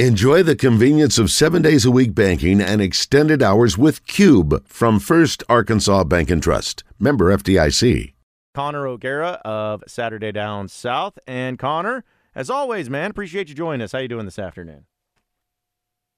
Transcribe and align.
Enjoy 0.00 0.42
the 0.42 0.56
convenience 0.56 1.18
of 1.20 1.30
seven 1.30 1.62
days 1.62 1.84
a 1.84 1.90
week 1.92 2.16
banking 2.16 2.60
and 2.60 2.82
extended 2.82 3.44
hours 3.44 3.78
with 3.78 4.04
Cube 4.08 4.66
from 4.66 4.98
First 4.98 5.44
Arkansas 5.48 6.02
Bank 6.02 6.32
and 6.32 6.42
Trust. 6.42 6.82
Member 6.98 7.26
FDIC. 7.26 8.12
Connor 8.56 8.88
O'Gara 8.88 9.40
of 9.44 9.84
Saturday 9.86 10.32
Down 10.32 10.66
South. 10.66 11.16
And 11.28 11.60
Connor, 11.60 12.02
as 12.34 12.50
always, 12.50 12.90
man, 12.90 13.12
appreciate 13.12 13.48
you 13.48 13.54
joining 13.54 13.82
us. 13.82 13.92
How 13.92 14.00
you 14.00 14.08
doing 14.08 14.24
this 14.24 14.40
afternoon? 14.40 14.86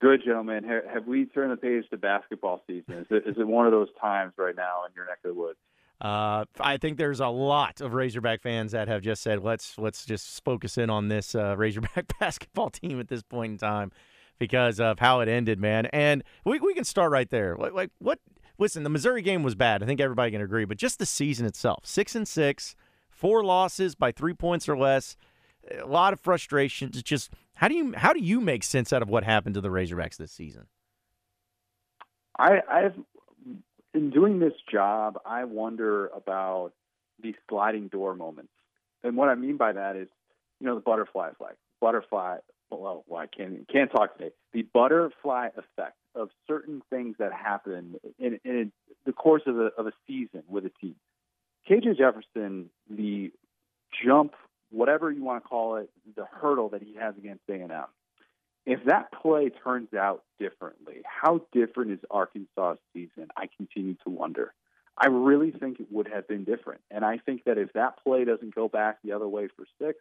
Good, 0.01 0.23
gentlemen. 0.25 0.65
Have 0.65 1.07
we 1.07 1.27
turned 1.27 1.53
the 1.53 1.59
page 1.59 1.85
to 1.91 1.99
basketball 1.99 2.63
season? 2.67 2.95
Is 2.95 3.07
it, 3.11 3.25
is 3.27 3.37
it 3.39 3.47
one 3.47 3.67
of 3.67 3.73
those 3.73 3.89
times 4.01 4.33
right 4.39 4.57
now 4.57 4.87
in 4.87 4.93
your 4.97 5.05
neck 5.05 5.19
of 5.23 5.35
the 5.35 5.39
woods? 5.39 5.59
Uh, 6.01 6.45
I 6.61 6.77
think 6.77 6.99
there's 6.99 7.21
a 7.21 7.29
lot 7.29 7.81
of 7.81 7.95
Razorback 7.95 8.43
fans 8.43 8.73
that 8.73 8.87
have 8.89 9.03
just 9.03 9.23
said, 9.23 9.43
"Let's 9.43 9.79
let's 9.79 10.05
just 10.05 10.45
focus 10.45 10.77
in 10.77 10.91
on 10.91 11.09
this 11.09 11.35
uh, 11.35 11.55
Razorback 11.59 12.19
basketball 12.21 12.71
team 12.71 13.01
at 13.01 13.09
this 13.09 13.23
point 13.23 13.53
in 13.53 13.59
time," 13.59 13.93
because 14.39 14.79
of 14.79 14.99
how 14.99 15.21
it 15.21 15.29
ended, 15.29 15.59
man. 15.59 15.87
And 15.87 16.23
we 16.45 16.61
we 16.61 16.75
can 16.75 16.85
start 16.85 17.11
right 17.11 17.31
there. 17.31 17.57
Like, 17.57 17.73
like 17.73 17.91
what? 17.99 18.19
Listen, 18.59 18.83
the 18.83 18.91
Missouri 18.91 19.23
game 19.23 19.43
was 19.43 19.55
bad. 19.55 19.83
I 19.83 19.87
think 19.87 20.01
everybody 20.01 20.31
can 20.33 20.41
agree. 20.41 20.65
But 20.65 20.79
just 20.79 20.99
the 20.99 21.07
season 21.07 21.47
itself, 21.47 21.85
six 21.85 22.15
and 22.15 22.27
six, 22.29 22.75
four 23.09 23.43
losses 23.43 23.95
by 23.95 24.13
three 24.13 24.35
points 24.35 24.69
or 24.69 24.77
less, 24.77 25.17
a 25.79 25.87
lot 25.87 26.13
of 26.13 26.21
frustrations. 26.21 26.97
It's 26.97 27.03
just 27.03 27.31
how 27.55 27.69
do 27.69 27.75
you 27.75 27.95
how 27.97 28.13
do 28.13 28.21
you 28.21 28.41
make 28.41 28.65
sense 28.65 28.93
out 28.93 29.01
of 29.01 29.09
what 29.09 29.25
happened 29.25 29.55
to 29.55 29.63
the 29.63 29.71
Razorbacks 29.71 30.17
this 30.17 30.33
season? 30.33 30.67
I, 32.39 32.61
I've 32.71 32.99
in 33.97 34.11
doing 34.11 34.39
this 34.39 34.53
job, 34.71 35.19
I 35.25 35.45
wonder 35.45 36.09
about 36.09 36.73
these 37.21 37.35
sliding 37.49 37.89
door 37.89 38.15
moments. 38.15 38.53
And 39.03 39.17
what 39.17 39.29
I 39.29 39.35
mean 39.35 39.57
by 39.57 39.73
that 39.73 39.97
is, 39.97 40.09
you 40.61 40.67
know, 40.67 40.75
the 40.75 40.83
butterfly 40.83 41.31
effect. 41.31 41.57
Butterfly, 41.81 42.39
well, 42.71 43.05
well 43.07 43.21
I 43.21 43.27
can't, 43.27 43.67
can't 43.73 43.91
talk 43.91 44.19
today. 44.19 44.33
The 44.53 44.63
butterfly 44.63 45.49
effect 45.57 45.97
of 46.15 46.29
certain 46.47 46.83
things 46.91 47.17
that 47.19 47.33
happen 47.33 47.97
in, 48.19 48.39
in 48.45 48.73
the 49.07 49.13
course 49.13 49.43
of 49.47 49.59
a, 49.59 49.71
of 49.79 49.87
a 49.87 49.93
season 50.07 50.43
with 50.49 50.67
a 50.67 50.71
team. 50.81 50.97
KJ 51.69 51.97
Jefferson, 51.99 52.71
the 52.91 53.33
jump, 54.05 54.35
whatever 54.71 55.11
you 55.11 55.25
want 55.25 55.43
to 55.43 55.49
call 55.49 55.77
it, 55.77 55.91
the 56.17 56.27
hurdle 56.31 56.69
that 56.71 56.83
he 56.83 56.95
has 56.95 57.15
against 57.17 57.43
A&M 57.49 57.71
if 58.67 58.85
that 58.85 59.13
play 59.13 59.51
turns 59.51 59.95
out 59.95 60.25
differently, 60.39 61.03
how 61.05 61.43
different 61.53 61.93
is 61.93 62.01
Arkansas' 62.11 62.75
season? 62.93 63.29
I 63.37 63.49
continue 63.57 63.95
to 64.05 64.11
wonder. 64.11 64.53
I 64.99 65.07
really 65.07 65.53
think 65.53 65.79
it 65.79 65.87
would 65.91 66.09
have 66.09 66.27
been 66.27 66.45
different. 66.45 66.81
And 66.91 67.05
I 67.05 67.19
think 67.19 67.45
that 67.45 67.59
if 67.59 67.73
that 67.75 68.03
play 68.03 68.25
doesn't 68.25 68.55
go 68.55 68.69
back 68.69 68.99
the 69.05 69.13
other 69.13 69.29
way 69.29 69.49
for 69.49 69.67
six, 69.81 69.99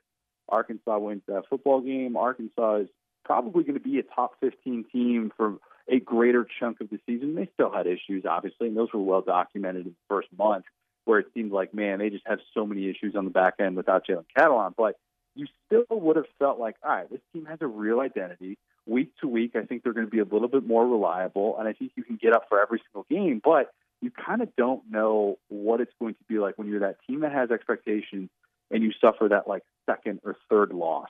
Arkansas 0.49 0.97
wins 0.97 1.21
that 1.27 1.43
football 1.49 1.81
game. 1.81 2.17
Arkansas 2.17 2.75
is 2.77 2.87
probably 3.23 3.63
going 3.63 3.75
to 3.75 3.79
be 3.79 3.99
a 3.99 4.03
top 4.03 4.33
15 4.39 4.85
team 4.91 5.31
for 5.35 5.57
a 5.87 5.99
greater 5.99 6.47
chunk 6.59 6.81
of 6.81 6.89
the 6.89 6.99
season. 7.05 7.35
They 7.35 7.49
still 7.53 7.71
had 7.71 7.87
issues, 7.87 8.25
obviously, 8.27 8.67
and 8.67 8.77
those 8.77 8.93
were 8.93 9.01
well 9.01 9.21
documented 9.21 9.85
in 9.85 9.91
the 9.91 10.15
first 10.15 10.29
month 10.37 10.65
where 11.03 11.19
it 11.19 11.27
seemed 11.35 11.51
like, 11.51 11.73
man, 11.73 11.99
they 11.99 12.09
just 12.09 12.25
have 12.25 12.39
so 12.53 12.65
many 12.65 12.89
issues 12.89 13.15
on 13.15 13.25
the 13.25 13.31
back 13.31 13.55
end 13.59 13.75
without 13.75 14.07
Jalen 14.07 14.25
Catalon. 14.35 14.73
But 14.75 14.97
you 15.35 15.47
still 15.65 15.85
would 15.89 16.15
have 16.15 16.25
felt 16.39 16.59
like, 16.59 16.75
all 16.83 16.89
right, 16.89 17.09
this 17.09 17.21
team 17.33 17.45
has 17.45 17.59
a 17.61 17.67
real 17.67 17.99
identity. 17.99 18.57
Week 18.87 19.11
to 19.21 19.27
week, 19.27 19.55
I 19.55 19.63
think 19.63 19.83
they're 19.83 19.93
going 19.93 20.05
to 20.05 20.11
be 20.11 20.19
a 20.19 20.23
little 20.23 20.47
bit 20.47 20.65
more 20.65 20.87
reliable, 20.87 21.57
and 21.57 21.67
I 21.67 21.73
think 21.73 21.91
you 21.95 22.03
can 22.03 22.17
get 22.17 22.33
up 22.33 22.45
for 22.49 22.61
every 22.61 22.81
single 22.85 23.05
game. 23.09 23.41
But 23.43 23.71
you 24.01 24.11
kind 24.11 24.41
of 24.41 24.55
don't 24.55 24.83
know 24.89 25.37
what 25.49 25.81
it's 25.81 25.93
going 25.99 26.13
to 26.13 26.23
be 26.27 26.37
like 26.37 26.57
when 26.57 26.67
you're 26.67 26.81
that 26.81 26.97
team 27.07 27.21
that 27.21 27.31
has 27.31 27.49
expectations 27.49 28.29
and 28.71 28.83
you 28.83 28.91
suffer 29.01 29.27
that 29.29 29.47
like 29.47 29.63
second 29.85 30.19
or 30.23 30.35
third 30.49 30.71
loss. 30.71 31.09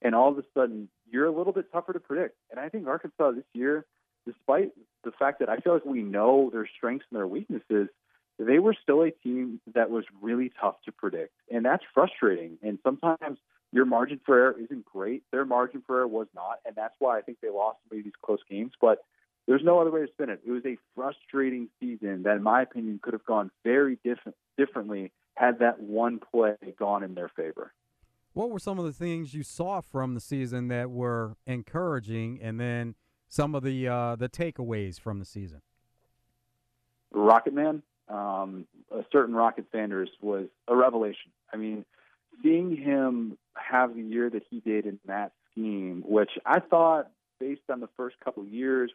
And 0.00 0.14
all 0.14 0.30
of 0.30 0.38
a 0.38 0.42
sudden, 0.54 0.88
you're 1.10 1.26
a 1.26 1.30
little 1.30 1.52
bit 1.52 1.70
tougher 1.72 1.92
to 1.92 2.00
predict. 2.00 2.36
And 2.50 2.58
I 2.58 2.68
think 2.68 2.88
Arkansas 2.88 3.32
this 3.32 3.44
year, 3.54 3.84
despite 4.26 4.72
the 5.04 5.12
fact 5.12 5.38
that 5.40 5.48
I 5.48 5.58
feel 5.58 5.74
like 5.74 5.84
we 5.84 6.02
know 6.02 6.50
their 6.52 6.68
strengths 6.76 7.06
and 7.10 7.18
their 7.18 7.26
weaknesses, 7.26 7.88
they 8.38 8.58
were 8.58 8.74
still 8.82 9.02
a 9.02 9.10
team 9.10 9.60
that 9.74 9.90
was 9.90 10.04
really 10.20 10.50
tough 10.60 10.76
to 10.86 10.92
predict. 10.92 11.32
And 11.52 11.64
that's 11.64 11.84
frustrating. 11.94 12.58
And 12.62 12.78
sometimes 12.82 13.38
your 13.72 13.86
margin 13.86 14.20
for 14.24 14.38
error 14.38 14.56
isn't 14.62 14.84
great. 14.84 15.22
Their 15.32 15.44
margin 15.44 15.82
for 15.86 15.98
error 15.98 16.08
was 16.08 16.28
not, 16.34 16.58
and 16.66 16.76
that's 16.76 16.94
why 16.98 17.18
I 17.18 17.22
think 17.22 17.38
they 17.40 17.48
lost 17.48 17.78
some 17.88 17.98
of 17.98 18.04
these 18.04 18.12
close 18.22 18.40
games. 18.48 18.72
But 18.80 18.98
there's 19.46 19.64
no 19.64 19.80
other 19.80 19.90
way 19.90 20.02
to 20.02 20.12
spin 20.12 20.28
it. 20.28 20.40
It 20.46 20.50
was 20.50 20.64
a 20.64 20.76
frustrating 20.94 21.68
season 21.80 22.22
that, 22.24 22.36
in 22.36 22.42
my 22.42 22.62
opinion, 22.62 23.00
could 23.02 23.14
have 23.14 23.24
gone 23.24 23.50
very 23.64 23.98
different 24.04 24.36
differently 24.58 25.10
had 25.34 25.60
that 25.60 25.80
one 25.80 26.20
play 26.20 26.54
gone 26.78 27.02
in 27.02 27.14
their 27.14 27.30
favor. 27.30 27.72
What 28.34 28.50
were 28.50 28.58
some 28.58 28.78
of 28.78 28.84
the 28.84 28.92
things 28.92 29.34
you 29.34 29.42
saw 29.42 29.80
from 29.80 30.14
the 30.14 30.20
season 30.20 30.68
that 30.68 30.90
were 30.90 31.36
encouraging, 31.46 32.38
and 32.42 32.60
then 32.60 32.94
some 33.28 33.54
of 33.54 33.62
the 33.62 33.88
uh, 33.88 34.16
the 34.16 34.28
takeaways 34.28 35.00
from 35.00 35.18
the 35.18 35.24
season? 35.24 35.62
Rocket 37.10 37.52
Man, 37.52 37.82
um, 38.08 38.66
a 38.90 39.04
certain 39.10 39.34
Rocket 39.34 39.66
Sanders 39.72 40.10
was 40.20 40.48
a 40.68 40.76
revelation. 40.76 41.30
I 41.52 41.56
mean, 41.56 41.84
seeing 42.42 42.76
him 42.76 43.38
have 43.54 43.94
the 43.94 44.02
year 44.02 44.30
that 44.30 44.42
he 44.50 44.60
did 44.60 44.86
in 44.86 44.98
that 45.06 45.32
scheme, 45.50 46.02
which 46.06 46.30
I 46.44 46.60
thought, 46.60 47.10
based 47.40 47.62
on 47.70 47.80
the 47.80 47.88
first 47.96 48.16
couple 48.24 48.42
of 48.42 48.48
years, 48.48 48.90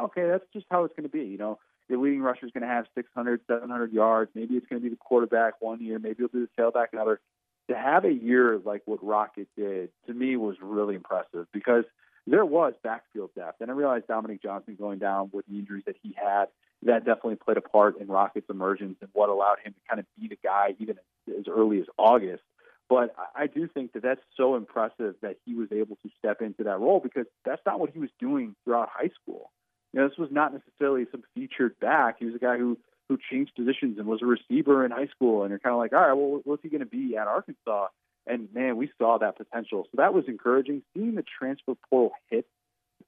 okay, 0.00 0.26
that's 0.28 0.44
just 0.52 0.66
how 0.70 0.84
it's 0.84 0.94
going 0.94 1.08
to 1.08 1.12
be. 1.12 1.24
You 1.24 1.38
know, 1.38 1.58
the 1.88 1.96
leading 1.96 2.22
rusher 2.22 2.46
is 2.46 2.52
going 2.52 2.62
to 2.62 2.68
have 2.68 2.86
600, 2.94 3.40
700 3.46 3.92
yards. 3.92 4.30
Maybe 4.34 4.54
it's 4.54 4.66
going 4.66 4.80
to 4.80 4.84
be 4.84 4.90
the 4.90 4.96
quarterback 4.96 5.54
one 5.60 5.82
year. 5.82 5.98
Maybe 5.98 6.16
he'll 6.18 6.28
do 6.28 6.46
the 6.46 6.62
tailback 6.62 6.88
another. 6.92 7.20
To 7.68 7.76
have 7.76 8.04
a 8.04 8.12
year 8.12 8.58
like 8.64 8.82
what 8.86 9.04
Rocket 9.04 9.48
did, 9.56 9.90
to 10.06 10.14
me, 10.14 10.36
was 10.36 10.56
really 10.60 10.96
impressive 10.96 11.46
because 11.52 11.84
there 12.26 12.44
was 12.44 12.74
backfield 12.82 13.30
depth. 13.36 13.60
And 13.60 13.70
I 13.70 13.74
realized 13.74 14.06
Dominique 14.08 14.42
Johnson 14.42 14.76
going 14.78 14.98
down 14.98 15.30
with 15.32 15.46
the 15.46 15.58
injuries 15.58 15.84
that 15.86 15.96
he 16.02 16.16
had, 16.16 16.46
that 16.82 17.04
definitely 17.04 17.36
played 17.36 17.58
a 17.58 17.60
part 17.60 18.00
in 18.00 18.08
Rocket's 18.08 18.48
emergence 18.48 18.96
and 19.00 19.10
what 19.12 19.28
allowed 19.28 19.58
him 19.62 19.74
to 19.74 19.80
kind 19.88 20.00
of 20.00 20.06
be 20.18 20.28
the 20.28 20.38
guy 20.42 20.74
even 20.78 20.96
as 21.28 21.44
early 21.48 21.78
as 21.80 21.86
August. 21.98 22.42
But 22.90 23.14
I 23.36 23.46
do 23.46 23.68
think 23.68 23.92
that 23.92 24.02
that's 24.02 24.20
so 24.36 24.56
impressive 24.56 25.14
that 25.22 25.36
he 25.46 25.54
was 25.54 25.68
able 25.70 25.94
to 26.02 26.10
step 26.18 26.42
into 26.42 26.64
that 26.64 26.80
role 26.80 26.98
because 26.98 27.26
that's 27.44 27.62
not 27.64 27.78
what 27.78 27.90
he 27.90 28.00
was 28.00 28.10
doing 28.18 28.56
throughout 28.64 28.88
high 28.92 29.10
school. 29.22 29.52
You 29.92 30.00
know, 30.00 30.08
this 30.08 30.18
was 30.18 30.30
not 30.32 30.52
necessarily 30.52 31.06
some 31.12 31.22
featured 31.32 31.78
back. 31.78 32.16
He 32.18 32.26
was 32.26 32.34
a 32.34 32.38
guy 32.38 32.58
who 32.58 32.76
who 33.08 33.16
changed 33.30 33.54
positions 33.54 33.98
and 33.98 34.06
was 34.06 34.22
a 34.22 34.26
receiver 34.26 34.84
in 34.84 34.90
high 34.90 35.06
school. 35.06 35.42
And 35.42 35.50
you're 35.50 35.60
kind 35.60 35.72
of 35.72 35.78
like, 35.78 35.92
all 35.92 36.00
right, 36.00 36.12
well, 36.12 36.40
what's 36.44 36.62
he 36.62 36.68
going 36.68 36.80
to 36.80 36.86
be 36.86 37.16
at 37.16 37.26
Arkansas? 37.26 37.86
And 38.26 38.48
man, 38.52 38.76
we 38.76 38.90
saw 38.98 39.18
that 39.18 39.36
potential. 39.36 39.84
So 39.84 39.96
that 39.96 40.12
was 40.12 40.24
encouraging. 40.26 40.82
Seeing 40.94 41.14
the 41.14 41.24
transfer 41.38 41.74
portal 41.88 42.12
hit 42.28 42.46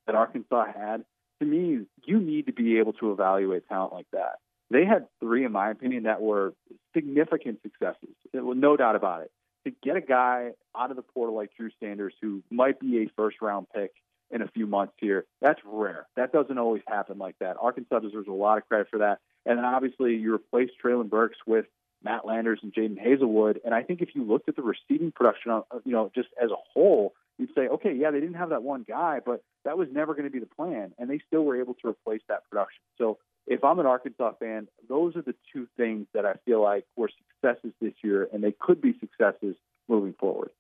that 0.07 0.15
Arkansas 0.15 0.67
had, 0.77 1.05
to 1.41 1.47
me, 1.47 1.87
you 2.05 2.21
need 2.21 2.47
to 2.47 2.53
be 2.53 2.79
able 2.79 2.95
to 2.95 3.13
evaluate 3.13 3.69
talent 3.69 3.93
like 3.93 4.07
that. 4.13 4.39
They 4.71 4.85
had 4.85 5.07
three, 5.21 5.45
in 5.45 5.53
my 5.53 5.71
opinion, 5.71 6.05
that 6.05 6.21
were 6.21 6.55
significant 6.95 7.61
successes. 7.63 8.15
No 8.33 8.77
doubt 8.77 8.97
about 8.97 9.23
it 9.23 9.31
to 9.65 9.73
get 9.83 9.97
a 9.97 10.01
guy 10.01 10.51
out 10.77 10.91
of 10.91 10.97
the 10.97 11.03
portal 11.03 11.35
like 11.35 11.51
Drew 11.57 11.71
Sanders, 11.81 12.15
who 12.21 12.43
might 12.51 12.81
be 12.81 13.03
a 13.03 13.11
first 13.17 13.41
round 13.41 13.67
pick 13.75 13.93
in 14.31 14.43
a 14.43 14.49
few 14.49 14.67
months 14.67 14.95
here, 14.99 15.27
that's 15.41 15.61
rare. 15.65 16.07
That 16.17 16.33
doesn't 16.33 16.59
always 16.59 16.83
happen 16.89 17.19
like 17.19 17.37
that. 17.41 17.57
Arkansas 17.61 18.01
deserves 18.01 18.29
a 18.29 18.33
lot 18.33 18.59
of 18.59 18.67
credit 18.67 18.89
for 18.91 18.99
that. 18.99 19.19
And 19.45 19.59
then 19.59 19.65
obviously 19.65 20.17
you 20.17 20.35
replace 20.35 20.71
Treylon 20.83 21.11
Burks 21.11 21.37
with 21.47 21.67
Matt 22.03 22.27
Landers 22.27 22.61
and 22.63 22.73
Jadon 22.73 22.99
Haselwood. 22.99 23.59
And 23.65 23.75
I 23.75 23.83
think 23.83 24.01
if 24.01 24.15
you 24.15 24.25
looked 24.25 24.49
at 24.49 24.57
the 24.57 24.63
receiving 24.63 25.13
production, 25.13 25.53
uh, 25.53 25.61
you 25.85 25.93
know, 25.93 26.11
just 26.15 26.29
as 26.43 26.51
a 26.51 26.57
whole, 26.73 27.13
you'd 27.39 27.51
say, 27.55 27.69
okay, 27.69 27.95
yeah, 27.95 28.11
they 28.11 28.21
didn't 28.21 28.37
have 28.37 28.51
that 28.51 28.63
one 28.63 28.85
guy, 28.89 29.21
but 29.25 29.43
that 29.65 29.77
was 29.77 29.89
never 29.93 30.15
going 30.15 30.25
to 30.25 30.31
be 30.31 30.39
the 30.39 30.47
plan. 30.47 30.93
And 30.99 31.11
they 31.11 31.21
still 31.27 31.45
were 31.45 31.61
able 31.61 31.75
to 31.75 31.89
replace 31.89 32.23
that 32.29 32.49
production. 32.51 32.81
So 32.99 33.19
if 33.47 33.65
I'm 33.65 33.79
an 33.79 33.87
Arkansas 33.87 34.33
fan, 34.39 34.69
those 34.89 35.17
are 35.17 35.23
the 35.23 35.35
two 35.53 35.67
things 35.77 36.07
that 36.15 36.25
I 36.25 36.35
feel 36.45 36.63
like 36.63 36.85
were 36.97 37.11
successes 37.43 37.73
this 37.81 37.95
year, 38.03 38.29
and 38.33 38.43
they 38.43 38.53
could 38.53 38.81
be 38.81 38.97
successes 39.01 39.57
moving 39.89 40.15
forward. 40.19 40.51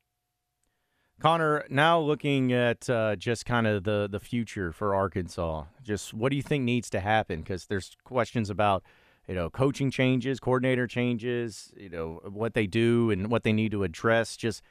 Connor, 1.20 1.64
now 1.70 2.00
looking 2.00 2.52
at 2.52 2.90
uh, 2.90 3.14
just 3.14 3.46
kind 3.46 3.66
of 3.66 3.84
the 3.84 4.08
the 4.10 4.18
future 4.18 4.72
for 4.72 4.92
Arkansas, 4.94 5.64
just 5.80 6.12
what 6.12 6.30
do 6.30 6.36
you 6.36 6.42
think 6.42 6.64
needs 6.64 6.90
to 6.90 7.00
happen? 7.00 7.40
Because 7.40 7.66
there's 7.66 7.96
questions 8.02 8.50
about 8.50 8.82
you 9.28 9.34
know 9.34 9.48
coaching 9.48 9.88
changes, 9.88 10.40
coordinator 10.40 10.88
changes, 10.88 11.72
you 11.76 11.88
know 11.88 12.20
what 12.24 12.54
they 12.54 12.66
do 12.66 13.12
and 13.12 13.30
what 13.30 13.44
they 13.44 13.52
need 13.52 13.70
to 13.70 13.84
address. 13.84 14.36
Just 14.36 14.62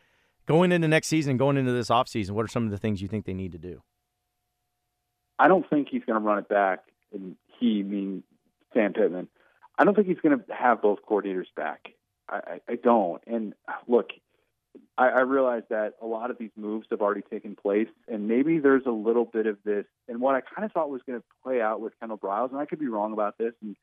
going 0.45 0.73
into 0.73 0.89
next 0.89 1.07
season, 1.07 1.37
going 1.37 1.55
into 1.55 1.71
this 1.71 1.87
offseason, 1.87 2.31
what 2.31 2.43
are 2.43 2.49
some 2.49 2.65
of 2.65 2.71
the 2.71 2.77
things 2.77 3.01
you 3.01 3.07
think 3.07 3.25
they 3.25 3.33
need 3.33 3.53
to 3.53 3.57
do? 3.57 3.81
I 5.39 5.47
don't 5.47 5.67
think 5.69 5.87
he's 5.89 6.03
going 6.03 6.21
to 6.21 6.27
run 6.27 6.37
it 6.37 6.49
back, 6.49 6.79
and 7.13 7.37
he 7.61 7.83
mean 7.83 8.23
Sam 8.73 8.91
Pittman. 8.91 9.29
I 9.77 9.85
don't 9.85 9.95
think 9.95 10.07
he's 10.07 10.19
going 10.19 10.37
to 10.37 10.53
have 10.53 10.81
both 10.81 10.99
coordinators 11.09 11.45
back. 11.55 11.93
I, 12.27 12.35
I, 12.35 12.59
I 12.71 12.75
don't. 12.75 13.21
And 13.25 13.53
look, 13.87 14.09
I, 14.97 15.07
I 15.07 15.21
realize 15.21 15.63
that 15.69 15.93
a 16.01 16.05
lot 16.05 16.31
of 16.31 16.37
these 16.37 16.51
moves 16.55 16.87
have 16.91 17.01
already 17.01 17.21
taken 17.21 17.55
place, 17.55 17.87
and 18.07 18.27
maybe 18.27 18.59
there's 18.59 18.85
a 18.85 18.91
little 18.91 19.25
bit 19.25 19.47
of 19.47 19.57
this. 19.63 19.85
And 20.09 20.19
what 20.19 20.35
I 20.35 20.41
kind 20.41 20.65
of 20.65 20.71
thought 20.71 20.89
was 20.89 21.01
going 21.07 21.19
to 21.19 21.25
play 21.43 21.61
out 21.61 21.81
with 21.81 21.93
Kendall 21.99 22.17
Briles, 22.17 22.51
and 22.51 22.59
I 22.59 22.65
could 22.65 22.79
be 22.79 22.87
wrong 22.87 23.13
about 23.13 23.37
this. 23.37 23.53
And 23.61 23.75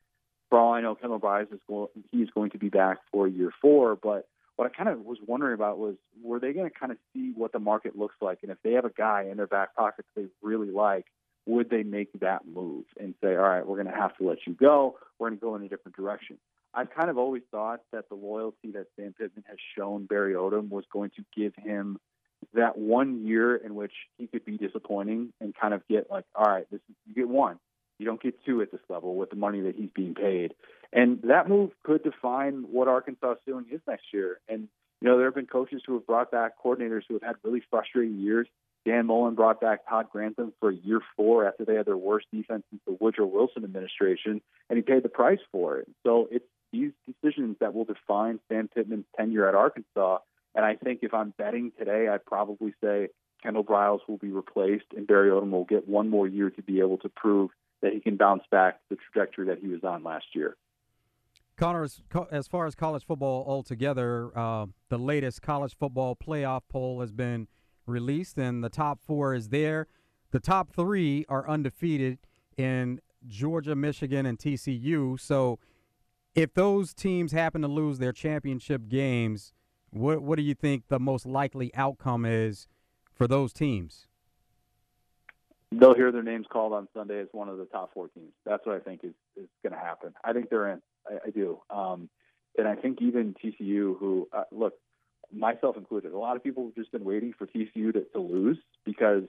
for 0.49 0.59
all 0.59 0.73
I 0.73 0.81
know, 0.81 0.95
Kendall 0.95 1.19
Briles 1.19 1.51
is 1.53 1.59
going, 1.67 1.87
he's 2.11 2.29
going 2.31 2.51
to 2.51 2.57
be 2.57 2.69
back 2.69 2.99
for 3.11 3.27
year 3.27 3.51
four. 3.61 3.95
But 3.95 4.27
what 4.55 4.65
I 4.65 4.75
kind 4.75 4.89
of 4.89 5.01
was 5.05 5.17
wondering 5.25 5.53
about 5.53 5.77
was 5.77 5.95
were 6.21 6.39
they 6.39 6.53
going 6.53 6.69
to 6.69 6.75
kind 6.77 6.91
of 6.91 6.97
see 7.13 7.33
what 7.35 7.51
the 7.51 7.59
market 7.59 7.97
looks 7.97 8.15
like, 8.21 8.39
and 8.41 8.51
if 8.51 8.57
they 8.63 8.73
have 8.73 8.85
a 8.85 8.89
guy 8.89 9.27
in 9.29 9.37
their 9.37 9.47
back 9.47 9.75
pocket 9.75 10.05
they 10.15 10.25
really 10.41 10.71
like, 10.71 11.05
would 11.49 11.69
they 11.69 11.83
make 11.83 12.09
that 12.19 12.45
move 12.45 12.85
and 12.99 13.15
say, 13.21 13.29
all 13.35 13.49
right, 13.49 13.65
we're 13.65 13.81
going 13.81 13.93
to 13.93 13.99
have 13.99 14.15
to 14.17 14.27
let 14.27 14.37
you 14.45 14.53
go, 14.53 14.97
we're 15.17 15.29
going 15.29 15.39
to 15.39 15.43
go 15.43 15.55
in 15.55 15.63
a 15.63 15.67
different 15.67 15.95
direction. 15.95 16.37
I've 16.73 16.91
kind 16.91 17.09
of 17.09 17.17
always 17.17 17.41
thought 17.49 17.81
that 17.91 18.09
the 18.09 18.15
loyalty 18.15 18.71
that 18.73 18.85
Sam 18.95 19.13
Pittman 19.17 19.43
has 19.47 19.57
shown 19.75 20.05
Barry 20.05 20.33
Odom 20.33 20.69
was 20.69 20.85
going 20.93 21.09
to 21.15 21.25
give 21.35 21.53
him 21.55 21.97
that 22.53 22.77
one 22.77 23.25
year 23.25 23.55
in 23.55 23.73
which 23.73 23.91
he 24.17 24.27
could 24.27 24.45
be 24.45 24.57
disappointing 24.57 25.33
and 25.41 25.53
kind 25.59 25.73
of 25.73 25.81
get 25.87 26.11
like, 26.11 26.25
all 26.35 26.45
right, 26.45 26.67
this 26.71 26.81
is, 26.87 26.95
you 27.07 27.15
get 27.15 27.27
one. 27.27 27.57
You 27.97 28.05
don't 28.05 28.21
get 28.21 28.35
two 28.45 28.61
at 28.61 28.71
this 28.71 28.79
level 28.87 29.15
with 29.15 29.31
the 29.31 29.35
money 29.35 29.61
that 29.61 29.75
he's 29.75 29.89
being 29.93 30.13
paid. 30.13 30.53
And 30.93 31.19
that 31.23 31.49
move 31.49 31.71
could 31.83 32.03
define 32.03 32.65
what 32.71 32.87
Arkansas 32.87 33.35
ceiling 33.45 33.65
is 33.71 33.81
next 33.87 34.05
year. 34.13 34.39
And, 34.47 34.69
you 35.01 35.07
know, 35.07 35.17
there 35.17 35.27
have 35.27 35.35
been 35.35 35.47
coaches 35.47 35.81
who 35.85 35.93
have 35.93 36.05
brought 36.05 36.31
back 36.31 36.53
coordinators 36.63 37.03
who 37.07 37.15
have 37.15 37.23
had 37.23 37.35
really 37.43 37.61
frustrating 37.69 38.19
years. 38.19 38.47
Dan 38.85 39.05
Mullen 39.07 39.35
brought 39.35 39.61
back 39.61 39.87
Todd 39.87 40.07
Grantham 40.11 40.53
for 40.59 40.71
year 40.71 41.01
four 41.15 41.45
after 41.45 41.65
they 41.65 41.75
had 41.75 41.85
their 41.85 41.97
worst 41.97 42.27
defense 42.31 42.63
since 42.69 42.81
the 42.87 42.97
Woodrow 42.99 43.25
Wilson 43.25 43.63
administration, 43.63 44.41
and 44.69 44.77
he 44.77 44.81
paid 44.81 45.03
the 45.03 45.09
price 45.09 45.39
for 45.51 45.77
it. 45.77 45.87
So 46.05 46.27
it's 46.31 46.45
these 46.71 46.91
decisions 47.05 47.57
that 47.59 47.73
will 47.73 47.85
define 47.85 48.39
Sam 48.47 48.69
Pittman's 48.73 49.05
tenure 49.17 49.47
at 49.47 49.55
Arkansas. 49.55 50.19
And 50.55 50.65
I 50.65 50.75
think 50.75 50.99
if 51.01 51.13
I'm 51.13 51.33
betting 51.37 51.71
today, 51.77 52.07
I'd 52.07 52.25
probably 52.25 52.73
say 52.83 53.09
Kendall 53.43 53.63
Briles 53.63 53.99
will 54.07 54.17
be 54.17 54.31
replaced, 54.31 54.85
and 54.95 55.07
Barry 55.07 55.29
Odom 55.29 55.51
will 55.51 55.65
get 55.65 55.87
one 55.87 56.09
more 56.09 56.27
year 56.27 56.49
to 56.49 56.61
be 56.61 56.79
able 56.79 56.97
to 56.99 57.09
prove 57.09 57.51
that 57.81 57.93
he 57.93 57.99
can 57.99 58.17
bounce 58.17 58.43
back 58.51 58.79
the 58.89 58.97
trajectory 58.97 59.47
that 59.47 59.59
he 59.59 59.67
was 59.67 59.83
on 59.83 60.03
last 60.03 60.25
year. 60.33 60.55
Connor, 61.59 61.87
as 62.31 62.47
far 62.47 62.67
as 62.67 62.73
college 62.73 63.05
football 63.05 63.43
altogether, 63.45 64.31
uh, 64.33 64.67
the 64.87 64.97
latest 64.97 65.41
college 65.41 65.75
football 65.77 66.15
playoff 66.15 66.61
poll 66.69 67.01
has 67.01 67.11
been 67.11 67.49
released, 67.85 68.37
and 68.37 68.63
the 68.63 68.69
top 68.69 69.01
four 69.01 69.35
is 69.35 69.49
there. 69.49 69.87
The 70.31 70.39
top 70.39 70.71
three 70.73 71.25
are 71.27 71.47
undefeated 71.49 72.19
in 72.55 73.01
Georgia, 73.27 73.75
Michigan, 73.75 74.25
and 74.25 74.39
TCU. 74.39 75.19
So, 75.19 75.59
if 76.33 76.53
those 76.53 76.93
teams 76.93 77.33
happen 77.33 77.61
to 77.61 77.67
lose 77.67 77.99
their 77.99 78.13
championship 78.13 78.87
games, 78.87 79.51
what 79.89 80.21
what 80.21 80.37
do 80.37 80.43
you 80.43 80.55
think 80.55 80.87
the 80.87 80.99
most 80.99 81.25
likely 81.25 81.75
outcome 81.75 82.25
is 82.25 82.69
for 83.13 83.27
those 83.27 83.51
teams? 83.51 84.07
They'll 85.73 85.93
hear 85.93 86.11
their 86.13 86.23
names 86.23 86.45
called 86.49 86.71
on 86.71 86.87
Sunday 86.95 87.19
as 87.19 87.27
one 87.33 87.49
of 87.49 87.57
the 87.57 87.65
top 87.65 87.93
four 87.93 88.07
teams. 88.07 88.31
That's 88.45 88.65
what 88.65 88.77
I 88.77 88.79
think 88.79 89.01
is, 89.03 89.13
is 89.35 89.49
going 89.61 89.73
to 89.73 89.79
happen. 89.79 90.13
I 90.23 90.31
think 90.31 90.49
they're 90.49 90.69
in. 90.69 90.81
I, 91.07 91.27
I 91.27 91.29
do. 91.29 91.59
Um, 91.69 92.09
and 92.57 92.67
I 92.67 92.75
think 92.75 93.01
even 93.01 93.35
TCU, 93.35 93.97
who, 93.97 94.27
uh, 94.33 94.43
look, 94.51 94.73
myself 95.31 95.77
included, 95.77 96.11
a 96.13 96.17
lot 96.17 96.35
of 96.35 96.43
people 96.43 96.65
have 96.65 96.75
just 96.75 96.91
been 96.91 97.03
waiting 97.03 97.33
for 97.37 97.45
TCU 97.45 97.93
to, 97.93 98.05
to 98.13 98.19
lose 98.19 98.57
because 98.85 99.23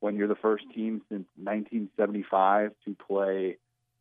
when 0.00 0.16
you're 0.16 0.28
the 0.28 0.36
first 0.36 0.64
team 0.74 1.02
since 1.08 1.26
1975 1.36 2.72
to 2.84 2.96
play 3.06 3.56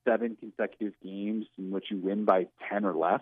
seven 0.05 0.37
consecutive 0.39 0.93
games 1.03 1.45
in 1.57 1.71
which 1.71 1.85
you 1.89 1.97
win 1.97 2.25
by 2.25 2.47
10 2.69 2.85
or 2.85 2.93
less, 2.93 3.21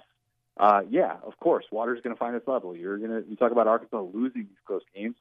uh, 0.58 0.82
yeah, 0.90 1.18
of 1.24 1.38
course, 1.40 1.66
water's 1.72 2.02
going 2.02 2.16
to 2.16 2.20
find 2.20 2.36
its 2.36 2.48
level. 2.48 2.76
You're 2.76 2.98
going 2.98 3.24
to, 3.24 3.30
you 3.30 3.36
talk 3.36 3.52
about 3.52 3.68
Arkansas 3.68 4.02
losing 4.14 4.44
these 4.44 4.58
close 4.66 4.84
games 4.96 5.16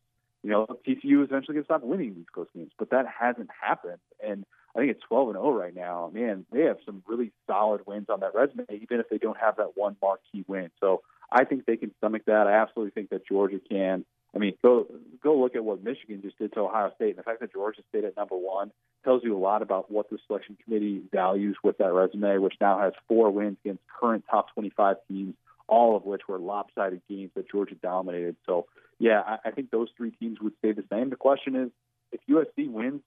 you 0.45 0.51
know, 0.51 0.67
TCU 0.87 1.23
is 1.23 1.31
eventually 1.31 1.55
going 1.55 1.63
to 1.63 1.65
stop 1.65 1.83
winning 1.83 2.15
these 2.15 2.27
close 2.31 2.49
games, 2.55 2.71
but 2.79 2.91
that 2.91 3.07
hasn't 3.19 3.49
happened. 3.63 3.99
And 4.23 4.45
I 4.75 4.81
think 4.81 4.91
it's 4.91 5.03
12 5.09 5.29
and 5.29 5.37
0 5.37 5.53
right 5.53 5.75
now. 5.75 6.11
Man, 6.13 6.47
they 6.53 6.63
have 6.63 6.79
some 6.85 7.03
really 7.07 7.33
solid 7.47 7.83
wins 7.87 8.07
on 8.09 8.21
that 8.21 8.35
resume, 8.35 8.65
even 8.71 9.01
if 9.01 9.09
they 9.09 9.19
don't 9.19 9.39
have 9.39 9.57
that 9.57 9.77
one 9.77 9.97
marquee 10.03 10.45
win. 10.49 10.71
So 10.81 11.03
I 11.31 11.45
think 11.45 11.65
they 11.65 11.77
can 11.77 11.93
stomach 11.99 12.23
that. 12.27 12.47
I 12.47 12.55
absolutely 12.55 12.91
think 12.91 13.11
that 13.11 13.27
Georgia 13.27 13.61
can. 13.71 14.05
I 14.35 14.39
mean, 14.39 14.55
go 14.63 14.87
go 15.23 15.39
look 15.39 15.55
at 15.55 15.65
what 15.65 15.85
Michigan 15.85 16.21
just 16.23 16.39
did 16.39 16.53
to 16.55 16.61
Ohio 16.61 16.91
State, 16.97 17.11
and 17.11 17.19
the 17.19 17.23
fact 17.23 17.41
that 17.41 17.53
Georgia 17.53 17.83
stayed 17.89 18.05
at 18.05 18.17
number 18.17 18.37
one 18.37 18.73
tells 19.05 19.23
you 19.23 19.37
a 19.37 19.39
lot 19.39 19.63
about 19.63 19.93
what 19.93 20.11
the 20.11 20.19
selection 20.27 20.57
committee 20.65 21.03
values 21.13 21.57
with 21.63 21.79
that 21.79 21.93
resume, 21.93 22.39
which 22.39 22.55
now 22.61 22.81
has 22.81 22.93
four 23.07 23.31
wins 23.31 23.59
against 23.65 23.83
current 24.01 24.25
top 24.29 24.53
25 24.55 24.97
teams 25.09 25.35
all 25.67 25.97
of 25.97 26.05
which 26.05 26.23
were 26.29 26.39
lopsided 26.39 27.01
games 27.09 27.31
that 27.35 27.51
Georgia 27.51 27.75
dominated. 27.77 28.37
So, 28.47 28.67
yeah, 28.99 29.23
I, 29.27 29.49
I 29.49 29.51
think 29.51 29.71
those 29.71 29.89
three 29.97 30.11
teams 30.11 30.39
would 30.41 30.53
stay 30.59 30.73
the 30.73 30.85
same. 30.91 31.11
The 31.11 31.17
question 31.17 31.57
is, 31.57 31.71
if 32.13 32.21
USC 32.29 32.71
wins 32.71 33.01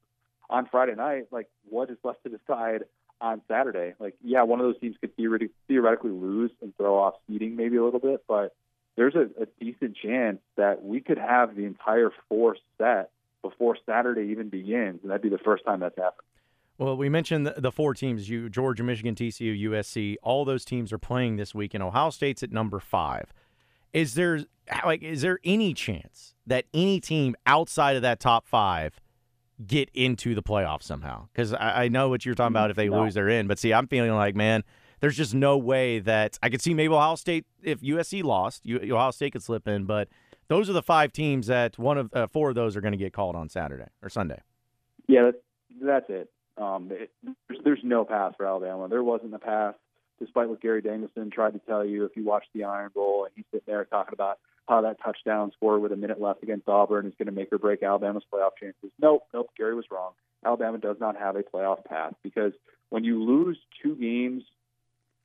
on 0.49 0.67
Friday 0.71 0.95
night, 0.95 1.27
like 1.31 1.47
what 1.69 1.89
is 1.89 1.97
left 2.03 2.23
to 2.23 2.29
decide 2.29 2.83
on 3.19 3.41
Saturday? 3.47 3.93
Like, 3.99 4.15
yeah, 4.23 4.43
one 4.43 4.59
of 4.59 4.65
those 4.65 4.79
teams 4.79 4.95
could 4.99 5.15
theoretically, 5.15 6.11
lose 6.11 6.51
and 6.61 6.75
throw 6.77 6.97
off 6.97 7.15
seeding 7.27 7.55
maybe 7.55 7.77
a 7.77 7.83
little 7.83 7.99
bit, 7.99 8.23
but 8.27 8.55
there's 8.95 9.15
a, 9.15 9.27
a 9.41 9.47
decent 9.59 9.95
chance 9.95 10.39
that 10.55 10.83
we 10.83 11.01
could 11.01 11.17
have 11.17 11.55
the 11.55 11.65
entire 11.65 12.11
four 12.29 12.57
set 12.77 13.11
before 13.41 13.77
Saturday 13.85 14.31
even 14.31 14.49
begins, 14.49 14.99
and 15.01 15.11
that'd 15.11 15.21
be 15.21 15.29
the 15.29 15.37
first 15.37 15.63
time 15.65 15.79
that's 15.79 15.97
happened. 15.97 16.25
Well, 16.77 16.95
we 16.95 17.09
mentioned 17.09 17.47
the, 17.47 17.55
the, 17.57 17.71
four 17.71 17.93
teams: 17.93 18.29
you, 18.29 18.49
Georgia, 18.49 18.83
Michigan, 18.83 19.15
TCU, 19.15 19.69
USC. 19.69 20.15
All 20.21 20.45
those 20.45 20.63
teams 20.63 20.93
are 20.93 20.99
playing 20.99 21.37
this 21.37 21.55
week, 21.55 21.73
and 21.73 21.83
Ohio 21.83 22.11
State's 22.11 22.43
at 22.43 22.51
number 22.51 22.79
five. 22.79 23.33
Is 23.93 24.13
there 24.13 24.41
like 24.85 25.01
is 25.01 25.21
there 25.21 25.39
any 25.43 25.73
chance 25.73 26.35
that 26.45 26.65
any 26.73 26.99
team 26.99 27.35
outside 27.45 27.95
of 27.95 28.01
that 28.01 28.19
top 28.19 28.45
five 28.45 28.99
get 29.65 29.89
into 29.93 30.35
the 30.35 30.43
playoffs 30.43 30.83
somehow? 30.83 31.27
Because 31.33 31.53
I, 31.53 31.85
I, 31.85 31.87
know 31.87 32.09
what 32.09 32.25
you're 32.25 32.35
talking 32.35 32.53
about. 32.53 32.69
If 32.69 32.75
they 32.75 32.89
no. 32.89 33.03
lose, 33.03 33.13
they're 33.13 33.29
in. 33.29 33.47
But 33.47 33.59
see, 33.59 33.73
I'm 33.73 33.87
feeling 33.87 34.13
like, 34.13 34.35
man, 34.35 34.63
there's 34.99 35.17
just 35.17 35.33
no 35.33 35.57
way 35.57 35.99
that 35.99 36.37
I 36.41 36.49
could 36.49 36.61
see 36.61 36.73
maybe 36.73 36.93
Ohio 36.93 37.15
State 37.15 37.45
if 37.63 37.81
USC 37.81 38.23
lost, 38.23 38.63
Ohio 38.69 39.11
State 39.11 39.33
could 39.33 39.43
slip 39.43 39.67
in. 39.67 39.85
But 39.85 40.09
those 40.47 40.69
are 40.69 40.73
the 40.73 40.81
five 40.81 41.11
teams 41.11 41.47
that 41.47 41.77
one 41.77 41.97
of 41.97 42.13
uh, 42.13 42.27
four 42.27 42.49
of 42.49 42.55
those 42.55 42.75
are 42.75 42.81
going 42.81 42.93
to 42.93 42.97
get 42.97 43.13
called 43.13 43.35
on 43.35 43.49
Saturday 43.49 43.87
or 44.01 44.09
Sunday. 44.09 44.41
Yeah, 45.07 45.23
that's, 45.31 45.37
that's 45.81 46.09
it. 46.09 46.29
Um, 46.57 46.89
it, 46.91 47.11
there's, 47.47 47.61
there's 47.63 47.79
no 47.83 48.05
path 48.05 48.33
for 48.37 48.45
Alabama. 48.45 48.87
There 48.87 49.03
wasn't 49.03 49.33
a 49.33 49.39
path, 49.39 49.75
despite 50.19 50.49
what 50.49 50.61
Gary 50.61 50.81
Danielson 50.81 51.29
tried 51.29 51.53
to 51.53 51.59
tell 51.59 51.85
you. 51.85 52.05
If 52.05 52.15
you 52.15 52.25
watch 52.25 52.45
the 52.53 52.63
Iron 52.63 52.91
Bowl 52.93 53.25
and 53.25 53.33
he's 53.35 53.45
sitting 53.51 53.65
there 53.67 53.85
talking 53.85 54.13
about 54.13 54.39
how 54.67 54.81
that 54.81 54.97
touchdown 55.03 55.51
score 55.55 55.79
with 55.79 55.91
a 55.91 55.95
minute 55.95 56.21
left 56.21 56.43
against 56.43 56.67
Auburn 56.67 57.07
is 57.07 57.13
going 57.17 57.27
to 57.27 57.31
make 57.31 57.51
or 57.51 57.57
break 57.57 57.83
Alabama's 57.83 58.23
playoff 58.31 58.51
chances. 58.59 58.91
Nope, 58.99 59.23
nope. 59.33 59.49
Gary 59.57 59.75
was 59.75 59.85
wrong. 59.91 60.11
Alabama 60.45 60.77
does 60.77 60.97
not 60.99 61.17
have 61.17 61.35
a 61.35 61.43
playoff 61.43 61.83
path 61.85 62.13
because 62.23 62.53
when 62.89 63.03
you 63.03 63.23
lose 63.23 63.57
two 63.81 63.95
games, 63.95 64.43